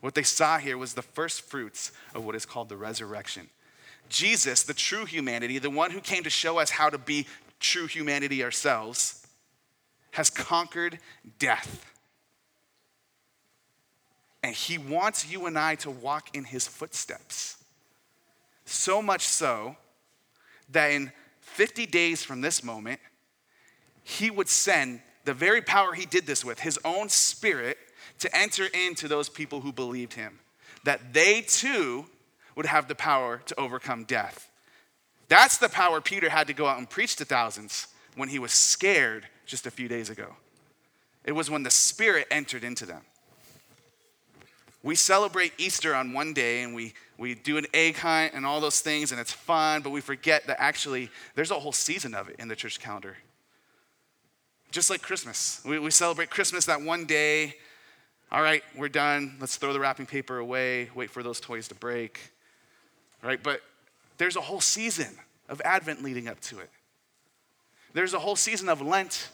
What 0.00 0.14
they 0.14 0.22
saw 0.22 0.58
here 0.58 0.76
was 0.76 0.94
the 0.94 1.02
first 1.02 1.42
fruits 1.42 1.92
of 2.14 2.24
what 2.24 2.34
is 2.34 2.44
called 2.44 2.68
the 2.68 2.76
resurrection. 2.76 3.48
Jesus, 4.08 4.62
the 4.62 4.74
true 4.74 5.04
humanity, 5.04 5.58
the 5.58 5.70
one 5.70 5.90
who 5.90 6.00
came 6.00 6.24
to 6.24 6.30
show 6.30 6.58
us 6.58 6.70
how 6.70 6.90
to 6.90 6.98
be 6.98 7.26
true 7.60 7.86
humanity 7.86 8.42
ourselves, 8.42 9.26
has 10.12 10.30
conquered 10.30 10.98
death. 11.38 11.90
And 14.42 14.54
he 14.54 14.78
wants 14.78 15.30
you 15.30 15.46
and 15.46 15.58
I 15.58 15.74
to 15.76 15.90
walk 15.90 16.36
in 16.36 16.44
his 16.44 16.66
footsteps. 16.66 17.62
So 18.64 19.00
much 19.00 19.26
so 19.26 19.76
that 20.70 20.90
in 20.90 21.12
50 21.54 21.86
days 21.86 22.22
from 22.22 22.40
this 22.40 22.64
moment, 22.64 23.00
he 24.02 24.30
would 24.30 24.48
send 24.48 25.00
the 25.24 25.32
very 25.32 25.62
power 25.62 25.94
he 25.94 26.04
did 26.04 26.26
this 26.26 26.44
with, 26.44 26.60
his 26.60 26.78
own 26.84 27.08
spirit, 27.08 27.78
to 28.18 28.36
enter 28.36 28.66
into 28.66 29.08
those 29.08 29.28
people 29.28 29.60
who 29.60 29.72
believed 29.72 30.14
him, 30.14 30.38
that 30.84 31.14
they 31.14 31.40
too 31.40 32.06
would 32.56 32.66
have 32.66 32.88
the 32.88 32.94
power 32.94 33.40
to 33.46 33.58
overcome 33.58 34.04
death. 34.04 34.50
That's 35.28 35.58
the 35.58 35.68
power 35.68 36.00
Peter 36.00 36.28
had 36.28 36.48
to 36.48 36.52
go 36.52 36.66
out 36.66 36.78
and 36.78 36.88
preach 36.88 37.16
to 37.16 37.24
thousands 37.24 37.86
when 38.16 38.28
he 38.28 38.38
was 38.38 38.52
scared 38.52 39.26
just 39.46 39.66
a 39.66 39.70
few 39.70 39.88
days 39.88 40.10
ago. 40.10 40.36
It 41.24 41.32
was 41.32 41.50
when 41.50 41.62
the 41.62 41.70
Spirit 41.70 42.26
entered 42.30 42.64
into 42.64 42.84
them. 42.84 43.02
We 44.84 44.96
celebrate 44.96 45.54
Easter 45.56 45.94
on 45.94 46.12
one 46.12 46.34
day 46.34 46.60
and 46.62 46.74
we, 46.74 46.92
we 47.16 47.34
do 47.34 47.56
an 47.56 47.64
egg 47.72 47.96
hunt 47.96 48.34
and 48.34 48.44
all 48.44 48.60
those 48.60 48.82
things, 48.82 49.12
and 49.12 49.20
it's 49.20 49.32
fun, 49.32 49.80
but 49.80 49.90
we 49.90 50.02
forget 50.02 50.46
that 50.46 50.60
actually 50.60 51.10
there's 51.34 51.50
a 51.50 51.58
whole 51.58 51.72
season 51.72 52.14
of 52.14 52.28
it 52.28 52.36
in 52.38 52.48
the 52.48 52.54
church 52.54 52.78
calendar. 52.78 53.16
Just 54.70 54.90
like 54.90 55.00
Christmas. 55.00 55.62
We, 55.64 55.78
we 55.78 55.90
celebrate 55.90 56.28
Christmas 56.28 56.66
that 56.66 56.82
one 56.82 57.06
day. 57.06 57.54
All 58.30 58.42
right, 58.42 58.62
we're 58.76 58.90
done. 58.90 59.36
Let's 59.40 59.56
throw 59.56 59.72
the 59.72 59.80
wrapping 59.80 60.04
paper 60.04 60.36
away, 60.36 60.90
wait 60.94 61.10
for 61.10 61.22
those 61.22 61.40
toys 61.40 61.66
to 61.68 61.74
break. 61.74 62.20
Right, 63.22 63.42
but 63.42 63.62
there's 64.18 64.36
a 64.36 64.42
whole 64.42 64.60
season 64.60 65.16
of 65.48 65.62
Advent 65.64 66.02
leading 66.02 66.28
up 66.28 66.40
to 66.40 66.58
it. 66.58 66.68
There's 67.94 68.12
a 68.12 68.18
whole 68.18 68.36
season 68.36 68.68
of 68.68 68.82
Lent 68.82 69.30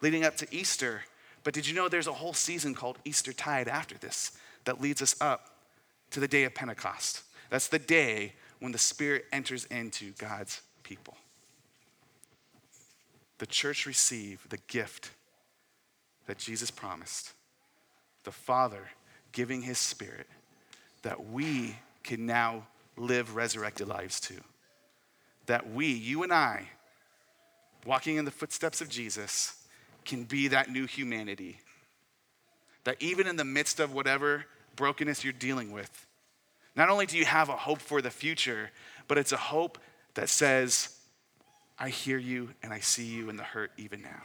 leading 0.00 0.24
up 0.24 0.38
to 0.38 0.46
Easter. 0.50 1.02
But 1.44 1.52
did 1.52 1.68
you 1.68 1.74
know 1.74 1.90
there's 1.90 2.06
a 2.06 2.14
whole 2.14 2.32
season 2.32 2.74
called 2.74 2.96
Easter 3.04 3.34
Tide 3.34 3.68
after 3.68 3.98
this 3.98 4.32
that 4.66 4.80
leads 4.80 5.00
us 5.00 5.16
up 5.20 5.56
to 6.10 6.20
the 6.20 6.28
day 6.28 6.44
of 6.44 6.54
Pentecost? 6.54 7.22
That's 7.48 7.68
the 7.68 7.78
day 7.78 8.34
when 8.60 8.72
the 8.72 8.78
Spirit 8.78 9.24
enters 9.32 9.64
into 9.64 10.12
God's 10.12 10.60
people 10.82 11.16
the 13.38 13.46
church 13.46 13.86
receive 13.86 14.46
the 14.48 14.58
gift 14.66 15.10
that 16.26 16.38
Jesus 16.38 16.70
promised 16.70 17.32
the 18.24 18.32
Father 18.32 18.90
giving 19.32 19.62
his 19.62 19.78
Spirit 19.78 20.26
that 21.02 21.30
we 21.30 21.76
can 22.02 22.26
now 22.26 22.66
live 22.96 23.36
resurrected 23.36 23.86
lives 23.86 24.18
too. 24.18 24.40
That 25.46 25.70
we, 25.70 25.86
you 25.86 26.22
and 26.24 26.32
I, 26.32 26.68
walking 27.84 28.16
in 28.16 28.24
the 28.24 28.30
footsteps 28.30 28.80
of 28.80 28.88
Jesus, 28.88 29.64
can 30.04 30.24
be 30.24 30.48
that 30.48 30.70
new 30.70 30.86
humanity. 30.86 31.60
That 32.84 32.96
even 33.00 33.28
in 33.28 33.36
the 33.36 33.44
midst 33.44 33.78
of 33.78 33.92
whatever 33.92 34.46
brokenness 34.76 35.24
you're 35.24 35.32
dealing 35.32 35.72
with, 35.72 36.06
not 36.76 36.90
only 36.90 37.06
do 37.06 37.16
you 37.16 37.24
have 37.24 37.48
a 37.48 37.56
hope 37.56 37.80
for 37.80 38.02
the 38.02 38.10
future, 38.10 38.70
but 39.08 39.18
it's 39.18 39.32
a 39.32 39.36
hope 39.36 39.78
that 40.14 40.28
says, 40.28 40.96
I 41.78 41.88
hear 41.88 42.18
you 42.18 42.50
and 42.62 42.72
I 42.72 42.80
see 42.80 43.06
you 43.06 43.28
in 43.30 43.36
the 43.36 43.42
hurt 43.42 43.72
even 43.76 44.02
now. 44.02 44.22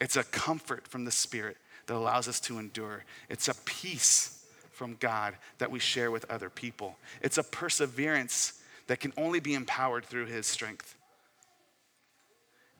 It's 0.00 0.16
a 0.16 0.24
comfort 0.24 0.88
from 0.88 1.04
the 1.04 1.10
Spirit 1.10 1.56
that 1.86 1.94
allows 1.94 2.26
us 2.26 2.40
to 2.40 2.58
endure. 2.58 3.04
It's 3.28 3.48
a 3.48 3.54
peace 3.64 4.44
from 4.70 4.96
God 4.98 5.34
that 5.58 5.70
we 5.70 5.78
share 5.78 6.10
with 6.10 6.30
other 6.30 6.48
people. 6.48 6.96
It's 7.20 7.36
a 7.36 7.42
perseverance 7.42 8.60
that 8.86 9.00
can 9.00 9.12
only 9.16 9.40
be 9.40 9.54
empowered 9.54 10.04
through 10.04 10.26
His 10.26 10.46
strength. 10.46 10.96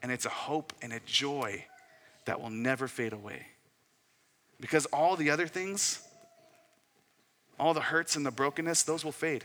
And 0.03 0.11
it's 0.11 0.25
a 0.25 0.31
hope 0.31 0.73
and 0.81 0.93
a 0.93 1.01
joy 1.05 1.67
that 2.25 2.41
will 2.41 2.51
never 2.51 2.89
fade 2.89 3.13
away. 3.13 3.47
Because 4.61 4.87
all 4.87 5.17
the 5.17 5.31
other 5.31 5.47
things, 5.47 6.07
all 7.59 7.75
the 7.75 7.81
hurts 7.81 8.17
and 8.17 8.25
the 8.27 8.31
brokenness, 8.31 8.83
those 8.83 9.05
will 9.05 9.13
fade. 9.13 9.45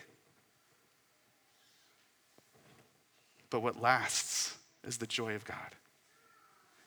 but 3.55 3.61
what 3.61 3.82
lasts 3.82 4.57
is 4.86 4.97
the 4.97 5.07
joy 5.07 5.34
of 5.34 5.45
God. 5.45 5.57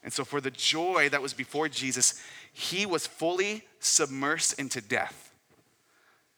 And 0.02 0.12
so, 0.12 0.22
for 0.22 0.38
the 0.38 0.50
joy 0.50 1.08
that 1.08 1.22
was 1.22 1.32
before 1.32 1.66
Jesus, 1.66 2.22
he 2.52 2.84
was 2.84 3.06
fully 3.06 3.64
submersed 3.80 4.58
into 4.58 4.82
death. 4.82 5.32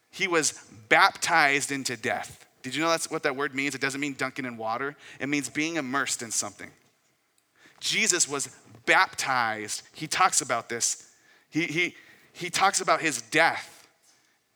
He 0.09 0.29
was 0.29 0.53
baptized 0.87 1.69
into 1.69 1.97
death. 1.97 2.45
Did 2.63 2.75
you 2.75 2.81
know 2.81 2.89
that's 2.89 3.11
what 3.11 3.23
that 3.23 3.35
word 3.35 3.53
means? 3.53 3.75
It 3.75 3.81
doesn't 3.81 3.99
mean 3.99 4.13
dunking 4.13 4.45
in 4.45 4.55
water, 4.55 4.95
it 5.19 5.27
means 5.27 5.49
being 5.49 5.75
immersed 5.75 6.21
in 6.21 6.31
something. 6.31 6.71
Jesus 7.81 8.25
was 8.25 8.55
baptized. 8.85 9.83
He 9.93 10.07
talks 10.07 10.39
about 10.39 10.69
this. 10.69 11.10
He, 11.51 11.65
he, 11.67 11.95
he 12.33 12.49
talks 12.49 12.81
about 12.81 13.01
his 13.01 13.21
death 13.21 13.87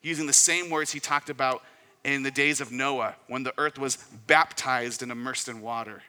using 0.02 0.26
the 0.26 0.34
same 0.34 0.70
words 0.72 0.92
he 0.92 1.00
talked 1.00 1.30
about 1.30 1.62
in 2.04 2.24
the 2.24 2.32
days 2.32 2.62
of 2.62 2.72
Noah 2.72 3.16
when 3.28 3.44
the 3.44 3.54
earth 3.58 3.78
was 3.78 3.98
baptized 4.28 5.04
and 5.04 5.12
immersed 5.12 5.48
in 5.48 5.62
water. 5.62 6.02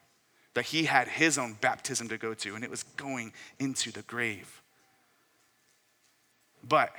that 0.57 0.65
he 0.65 0.85
had 0.85 1.07
his 1.07 1.37
own 1.37 1.53
baptism 1.61 2.09
to 2.09 2.17
go 2.17 2.33
to, 2.33 2.55
and 2.55 2.65
it 2.65 2.71
was 2.71 2.83
going 2.83 3.31
into 3.59 3.93
the 3.93 4.01
grave. 4.03 4.63
But 6.67 6.95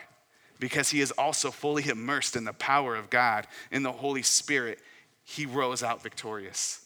because 0.59 0.89
he 0.89 1.01
is 1.01 1.09
also 1.11 1.49
fully 1.49 1.89
immersed 1.89 2.35
in 2.35 2.45
the 2.45 2.53
power 2.53 2.95
of 2.95 3.09
God, 3.09 3.47
in 3.71 3.81
the 3.81 3.91
Holy 3.91 4.21
Spirit, 4.21 4.77
he 5.23 5.47
rose 5.47 5.81
out 5.81 6.03
victorious. 6.03 6.85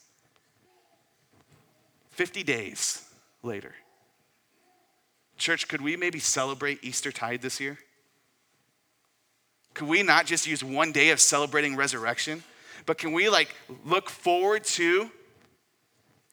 50 2.12 2.42
days 2.44 3.06
later. 3.44 3.74
Church, 5.42 5.68
could 5.68 5.82
we 5.82 5.98
maybe 5.98 6.20
celebrate 6.20 6.84
Easter 6.84 7.12
tide 7.12 7.42
this 7.42 7.60
year? 7.60 7.80
Could 9.74 9.88
we 9.88 10.04
not 10.04 10.28
just 10.28 10.46
use 10.46 10.64
one 10.64 10.92
day 10.92 11.10
of 11.10 11.20
celebrating 11.20 11.76
resurrection, 11.76 12.44
but 12.86 13.00
can 13.00 13.12
we 13.12 13.28
like 13.28 13.56
look 13.84 14.08
forward 14.08 14.64
to? 14.66 15.10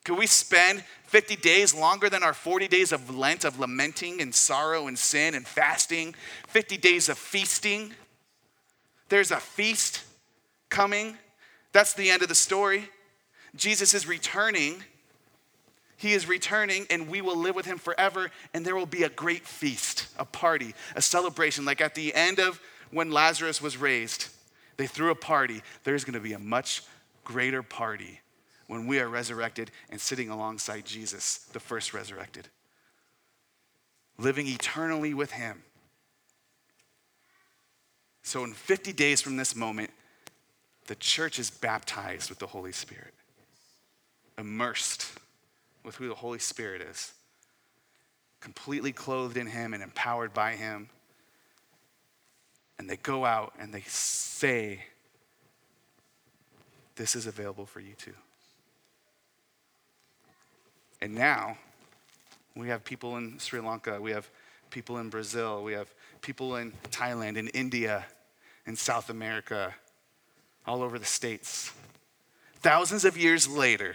Could 0.05 0.19
we 0.19 0.27
spend 0.27 0.85
50 1.07 1.37
days 1.37 1.75
longer 1.75 2.11
than 2.11 2.23
our 2.23 2.35
40 2.35 2.69
days 2.69 2.93
of 2.93 3.17
Lent 3.17 3.45
of 3.45 3.59
lamenting 3.59 4.21
and 4.21 4.35
sorrow 4.35 4.89
and 4.89 4.99
sin 4.99 5.35
and 5.35 5.47
fasting? 5.47 6.15
50 6.49 6.77
days 6.77 7.09
of 7.09 7.17
feasting? 7.17 7.95
There's 9.09 9.31
a 9.31 9.41
feast 9.41 10.03
coming. 10.69 11.17
That's 11.73 11.95
the 11.95 12.11
end 12.11 12.21
of 12.21 12.29
the 12.29 12.35
story. 12.35 12.91
Jesus 13.57 13.95
is 13.95 14.07
returning. 14.07 14.85
He 15.99 16.13
is 16.13 16.29
returning, 16.29 16.87
and 16.91 17.09
we 17.09 17.21
will 17.21 17.37
live 17.37 17.57
with 17.57 17.67
him 17.67 17.77
forever, 17.77 18.31
and 18.55 18.65
there 18.65 18.77
will 18.77 18.87
be 18.87 19.03
a 19.03 19.09
great 19.09 19.45
feast, 19.45 20.07
a 20.17 20.25
party, 20.25 20.75
a 20.95 21.03
celebration. 21.03 21.65
Like 21.65 21.81
at 21.81 21.97
the 21.97 22.15
end 22.15 22.39
of 22.39 22.61
when 22.93 23.11
Lazarus 23.11 23.61
was 23.61 23.77
raised, 23.77 24.29
they 24.77 24.87
threw 24.87 25.11
a 25.11 25.17
party. 25.17 25.61
There's 25.83 26.05
going 26.05 26.15
to 26.15 26.21
be 26.21 26.35
a 26.35 26.39
much 26.39 26.85
greater 27.25 27.65
party 27.65 28.21
when 28.69 28.87
we 28.87 29.01
are 29.01 29.09
resurrected 29.09 29.73
and 29.91 30.01
sitting 30.01 30.31
alongside 30.31 30.87
Jesus, 30.87 31.39
the 31.53 31.59
first 31.59 31.93
resurrected, 31.93 32.47
living 34.19 34.47
eternally 34.47 35.15
with 35.15 35.33
him. 35.33 35.65
So, 38.23 38.45
in 38.45 38.53
50 38.53 38.93
days 38.93 39.21
from 39.21 39.37
this 39.37 39.57
moment, 39.57 39.91
the 40.87 40.95
church 40.95 41.41
is 41.41 41.51
baptized 41.51 42.31
with 42.31 42.39
the 42.39 42.47
Holy 42.47 42.73
Spirit, 42.73 43.15
immersed 44.39 45.19
with 45.89 45.97
who 45.97 46.09
the 46.09 46.15
Holy 46.15 46.39
Spirit 46.39 46.83
is, 46.83 47.13
completely 48.41 48.93
clothed 48.93 49.37
in 49.37 49.49
Him 49.49 49.75
and 49.75 49.83
empowered 49.83 50.33
by 50.33 50.53
Him 50.53 50.89
and 52.79 52.89
they 52.89 52.97
go 52.97 53.25
out 53.25 53.53
and 53.59 53.73
they 53.73 53.83
say, 53.87 54.85
This 56.97 57.17
is 57.17 57.27
available 57.27 57.67
for 57.67 57.81
you 57.81 57.95
too. 57.95 58.15
And 61.01 61.15
now 61.15 61.59
we 62.55 62.69
have 62.69 62.85
people 62.85 63.17
in 63.17 63.39
Sri 63.39 63.61
Lanka, 63.61 64.01
we 64.01 64.13
have 64.13 64.29
people 64.71 64.99
in 64.99 65.09
Brazil, 65.11 65.63
we 65.63 65.73
have 65.73 65.93
people 66.21 66.57
in 66.57 66.73
Thailand, 66.91 67.37
in 67.37 67.49
India, 67.49 68.05
in 68.67 68.77
South 68.77 69.11
America, 69.11 69.75
all 70.67 70.83
over 70.83 70.99
the 70.99 71.05
States. 71.05 71.73
Thousands 72.57 73.05
of 73.05 73.17
years 73.17 73.47
later, 73.49 73.95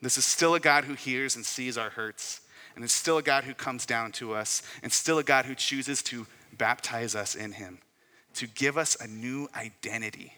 this 0.00 0.18
is 0.18 0.24
still 0.24 0.54
a 0.54 0.60
God 0.60 0.84
who 0.84 0.94
hears 0.94 1.36
and 1.36 1.44
sees 1.44 1.76
our 1.76 1.90
hurts 1.90 2.40
and 2.78 2.84
is 2.84 2.92
still 2.92 3.18
a 3.18 3.22
God 3.22 3.42
who 3.42 3.54
comes 3.54 3.84
down 3.84 4.12
to 4.12 4.34
us, 4.34 4.62
and 4.84 4.92
still 4.92 5.18
a 5.18 5.24
God 5.24 5.46
who 5.46 5.56
chooses 5.56 6.00
to 6.04 6.28
baptize 6.56 7.16
us 7.16 7.34
in 7.34 7.50
Him, 7.50 7.78
to 8.34 8.46
give 8.46 8.78
us 8.78 8.96
a 9.00 9.08
new 9.08 9.48
identity. 9.56 10.32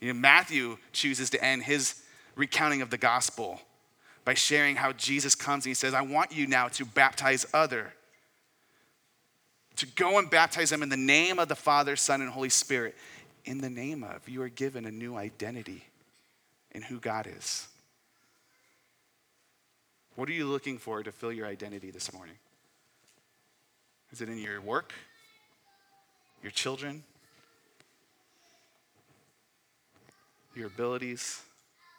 You 0.00 0.12
know, 0.12 0.20
Matthew 0.20 0.78
chooses 0.92 1.30
to 1.30 1.44
end 1.44 1.64
his 1.64 2.00
recounting 2.36 2.80
of 2.80 2.90
the 2.90 2.98
gospel 2.98 3.60
by 4.24 4.34
sharing 4.34 4.76
how 4.76 4.92
Jesus 4.92 5.34
comes 5.34 5.64
and 5.64 5.70
he 5.70 5.74
says, 5.74 5.94
I 5.94 6.02
want 6.02 6.30
you 6.30 6.46
now 6.46 6.68
to 6.68 6.84
baptize 6.84 7.44
other. 7.52 7.92
To 9.76 9.86
go 9.86 10.18
and 10.18 10.30
baptize 10.30 10.70
them 10.70 10.82
in 10.84 10.90
the 10.90 10.96
name 10.96 11.40
of 11.40 11.48
the 11.48 11.56
Father, 11.56 11.96
Son, 11.96 12.20
and 12.20 12.30
Holy 12.30 12.50
Spirit. 12.50 12.96
In 13.44 13.60
the 13.60 13.70
name 13.70 14.04
of, 14.04 14.28
you 14.28 14.42
are 14.42 14.48
given 14.48 14.86
a 14.86 14.92
new 14.92 15.16
identity 15.16 15.84
in 16.70 16.82
who 16.82 17.00
God 17.00 17.28
is. 17.28 17.66
What 20.14 20.28
are 20.28 20.32
you 20.32 20.46
looking 20.46 20.76
for 20.76 21.02
to 21.02 21.10
fill 21.10 21.32
your 21.32 21.46
identity 21.46 21.90
this 21.90 22.12
morning? 22.12 22.34
Is 24.12 24.20
it 24.20 24.28
in 24.28 24.38
your 24.38 24.60
work? 24.60 24.92
Your 26.42 26.52
children? 26.52 27.02
Your 30.54 30.66
abilities? 30.66 31.40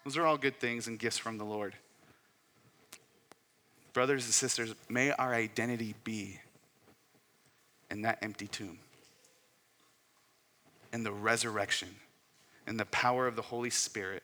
Those 0.05 0.15
are 0.15 0.25
all 0.25 0.37
good 0.37 0.59
things 0.59 0.87
and 0.87 0.99
gifts 0.99 1.17
from 1.17 1.39
the 1.39 1.43
Lord. 1.43 1.73
Brothers 3.93 4.25
and 4.25 4.33
sisters, 4.33 4.75
may 4.89 5.11
our 5.11 5.33
identity 5.33 5.95
be 6.03 6.39
in 7.89 8.03
that 8.03 8.19
empty 8.21 8.47
tomb, 8.47 8.77
in 10.91 11.03
the 11.03 11.11
resurrection, 11.11 11.89
in 12.67 12.77
the 12.77 12.85
power 12.85 13.27
of 13.27 13.35
the 13.35 13.41
Holy 13.41 13.69
Spirit 13.69 14.21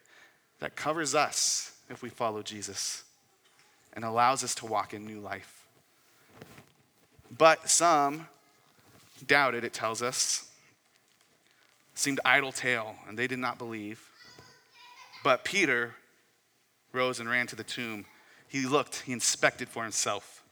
that 0.60 0.76
covers 0.76 1.16
us 1.16 1.72
if 1.90 2.04
we 2.04 2.10
follow 2.10 2.44
Jesus 2.44 3.04
and 4.00 4.06
allows 4.06 4.46
us 4.46 4.56
to 4.56 4.66
walk 4.66 4.94
in 4.94 5.06
new 5.06 5.20
life. 5.20 5.68
But 7.38 7.70
some 7.70 8.30
doubted, 9.28 9.66
it 9.66 9.74
tells 9.74 10.02
us, 10.02 10.50
seemed 11.96 12.22
idle 12.24 12.54
tale, 12.54 12.96
and 13.10 13.20
they 13.20 13.28
did 13.28 13.40
not 13.40 13.58
believe. 13.58 14.10
But 15.22 15.44
Peter 15.44 15.96
rose 16.94 17.20
and 17.20 17.30
ran 17.30 17.46
to 17.48 17.58
the 17.58 17.64
tomb. 17.66 18.06
He 18.48 18.66
looked, 18.66 19.02
he 19.02 19.12
inspected 19.12 19.68
for 19.68 19.84
himself. 19.84 20.46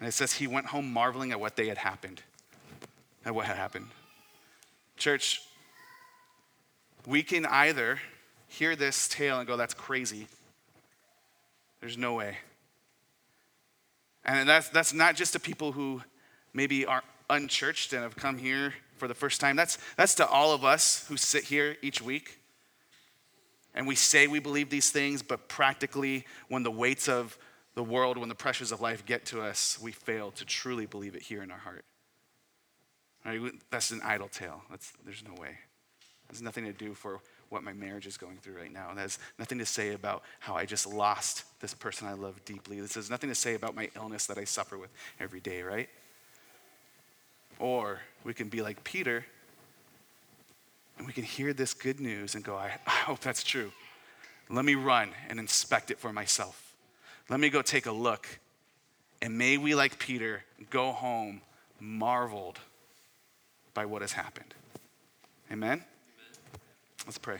And 0.00 0.08
it 0.08 0.12
says 0.12 0.32
he 0.32 0.48
went 0.48 0.66
home 0.66 0.92
marveling 0.92 1.30
at 1.30 1.38
what 1.38 1.54
they 1.54 1.68
had 1.68 1.78
happened, 1.78 2.20
at 3.24 3.32
what 3.32 3.46
had 3.46 3.56
happened. 3.56 3.90
Church, 4.96 5.40
we 7.06 7.22
can 7.22 7.46
either 7.46 8.00
hear 8.48 8.74
this 8.74 9.06
tale 9.06 9.38
and 9.38 9.46
go, 9.46 9.56
that's 9.56 9.72
crazy, 9.72 10.26
there's 11.80 11.96
no 11.96 12.14
way. 12.14 12.38
And 14.26 14.48
that's, 14.48 14.68
that's 14.68 14.92
not 14.92 15.14
just 15.14 15.32
to 15.34 15.40
people 15.40 15.72
who 15.72 16.02
maybe 16.52 16.84
are 16.84 17.02
unchurched 17.30 17.92
and 17.92 18.02
have 18.02 18.16
come 18.16 18.36
here 18.36 18.74
for 18.96 19.08
the 19.08 19.14
first 19.14 19.40
time. 19.40 19.56
That's, 19.56 19.78
that's 19.96 20.16
to 20.16 20.26
all 20.26 20.52
of 20.52 20.64
us 20.64 21.06
who 21.08 21.16
sit 21.16 21.44
here 21.44 21.76
each 21.80 22.02
week. 22.02 22.40
And 23.74 23.86
we 23.86 23.94
say 23.94 24.26
we 24.26 24.40
believe 24.40 24.68
these 24.68 24.90
things, 24.90 25.22
but 25.22 25.48
practically, 25.48 26.24
when 26.48 26.62
the 26.62 26.70
weights 26.70 27.08
of 27.08 27.38
the 27.74 27.84
world, 27.84 28.16
when 28.16 28.28
the 28.28 28.34
pressures 28.34 28.72
of 28.72 28.80
life 28.80 29.04
get 29.06 29.26
to 29.26 29.42
us, 29.42 29.78
we 29.80 29.92
fail 29.92 30.30
to 30.32 30.44
truly 30.44 30.86
believe 30.86 31.14
it 31.14 31.22
here 31.22 31.42
in 31.42 31.50
our 31.50 31.58
heart. 31.58 31.84
Right? 33.24 33.40
That's 33.70 33.90
an 33.90 34.00
idle 34.02 34.28
tale. 34.28 34.62
That's, 34.70 34.92
there's 35.04 35.22
no 35.22 35.40
way. 35.40 35.58
There's 36.28 36.42
nothing 36.42 36.64
to 36.64 36.72
do 36.72 36.94
for 36.94 37.20
what 37.48 37.62
my 37.62 37.72
marriage 37.72 38.06
is 38.06 38.16
going 38.16 38.36
through 38.38 38.56
right 38.56 38.72
now. 38.72 38.88
And 38.88 38.98
that 38.98 39.02
has 39.02 39.18
nothing 39.38 39.58
to 39.58 39.66
say 39.66 39.92
about 39.92 40.22
how 40.40 40.54
I 40.54 40.66
just 40.66 40.86
lost 40.86 41.44
this 41.60 41.74
person 41.74 42.08
I 42.08 42.14
love 42.14 42.44
deeply. 42.44 42.80
This 42.80 42.94
has 42.94 43.08
nothing 43.08 43.30
to 43.30 43.34
say 43.34 43.54
about 43.54 43.74
my 43.74 43.88
illness 43.96 44.26
that 44.26 44.38
I 44.38 44.44
suffer 44.44 44.76
with 44.76 44.90
every 45.20 45.40
day, 45.40 45.62
right? 45.62 45.88
Or 47.58 48.00
we 48.24 48.34
can 48.34 48.48
be 48.48 48.62
like 48.62 48.82
Peter 48.84 49.24
and 50.98 51.06
we 51.06 51.12
can 51.12 51.24
hear 51.24 51.52
this 51.52 51.74
good 51.74 52.00
news 52.00 52.34
and 52.34 52.44
go, 52.44 52.56
I, 52.56 52.78
I 52.86 52.90
hope 52.90 53.20
that's 53.20 53.44
true. 53.44 53.70
Let 54.48 54.64
me 54.64 54.74
run 54.74 55.10
and 55.28 55.38
inspect 55.38 55.90
it 55.90 55.98
for 55.98 56.12
myself. 56.12 56.74
Let 57.28 57.40
me 57.40 57.48
go 57.48 57.62
take 57.62 57.86
a 57.86 57.92
look. 57.92 58.26
And 59.20 59.36
may 59.36 59.58
we, 59.58 59.74
like 59.74 59.98
Peter, 59.98 60.44
go 60.70 60.92
home 60.92 61.40
marveled 61.80 62.58
by 63.74 63.86
what 63.86 64.02
has 64.02 64.12
happened. 64.12 64.54
Amen? 65.50 65.84
Let's 67.06 67.18
pray. 67.18 67.38